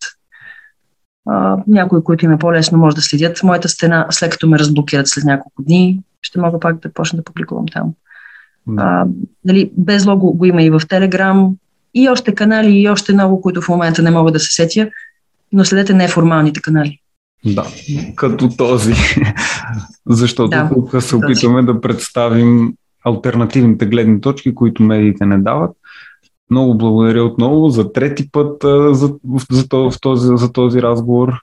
А, 1.29 1.57
някои, 1.67 2.03
които 2.03 2.25
им 2.25 2.31
е 2.31 2.37
по-лесно, 2.37 2.77
може 2.77 2.95
да 2.95 3.01
следят 3.01 3.43
моята 3.43 3.69
стена, 3.69 4.07
след 4.09 4.31
като 4.31 4.47
ме 4.47 4.59
разблокират 4.59 5.07
след 5.07 5.23
няколко 5.23 5.63
дни, 5.63 5.99
ще 6.21 6.39
мога 6.39 6.59
пак 6.59 6.79
да 6.79 6.93
почна 6.93 7.17
да 7.17 7.23
публикувам 7.23 7.65
там. 7.73 7.93
Да. 8.67 8.83
А, 8.83 9.05
нали, 9.45 9.71
без 9.77 10.05
лого 10.05 10.33
го 10.33 10.45
има 10.45 10.63
и 10.63 10.69
в 10.69 10.81
Телеграм, 10.89 11.55
и 11.93 12.09
още 12.09 12.35
канали, 12.35 12.79
и 12.79 12.89
още 12.89 13.13
много, 13.13 13.41
които 13.41 13.61
в 13.61 13.69
момента 13.69 14.01
не 14.01 14.11
мога 14.11 14.31
да 14.31 14.39
се 14.39 14.53
сетя, 14.53 14.89
но 15.51 15.65
следете 15.65 15.93
неформалните 15.93 16.61
канали. 16.61 16.99
Да, 17.45 17.65
като 18.15 18.49
този. 18.57 18.93
Защото 20.09 20.49
да, 20.49 20.69
тук 20.73 21.03
се 21.03 21.15
опитваме 21.15 21.63
да 21.63 21.81
представим 21.81 22.73
альтернативните 23.05 23.85
гледни 23.85 24.21
точки, 24.21 24.55
които 24.55 24.83
медиите 24.83 25.25
не 25.25 25.37
дават. 25.37 25.71
Много 26.49 26.77
благодаря 26.77 27.23
отново 27.23 27.69
за 27.69 27.93
трети 27.93 28.31
път 28.31 28.61
за, 28.91 29.15
за, 29.51 29.67
този, 30.01 30.27
за 30.37 30.51
този 30.51 30.81
разговор. 30.81 31.33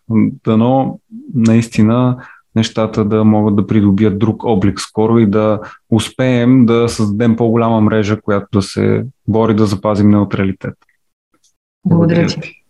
Дано 0.45 0.99
наистина 1.35 2.17
нещата 2.57 3.05
да 3.05 3.25
могат 3.25 3.57
да 3.57 3.67
придобият 3.67 4.19
друг 4.19 4.45
облик 4.45 4.81
скоро 4.81 5.19
и 5.19 5.27
да 5.27 5.61
успеем 5.91 6.67
да 6.67 6.89
създадем 6.89 7.37
по-голяма 7.37 7.81
мрежа, 7.81 8.21
която 8.21 8.47
да 8.53 8.63
се 8.63 9.07
бори 9.29 9.55
да 9.55 9.67
запазим 9.67 10.11
неутралитет. 10.11 10.75
Благодаря, 11.87 12.21
благодаря 12.21 12.43
ти. 12.43 12.62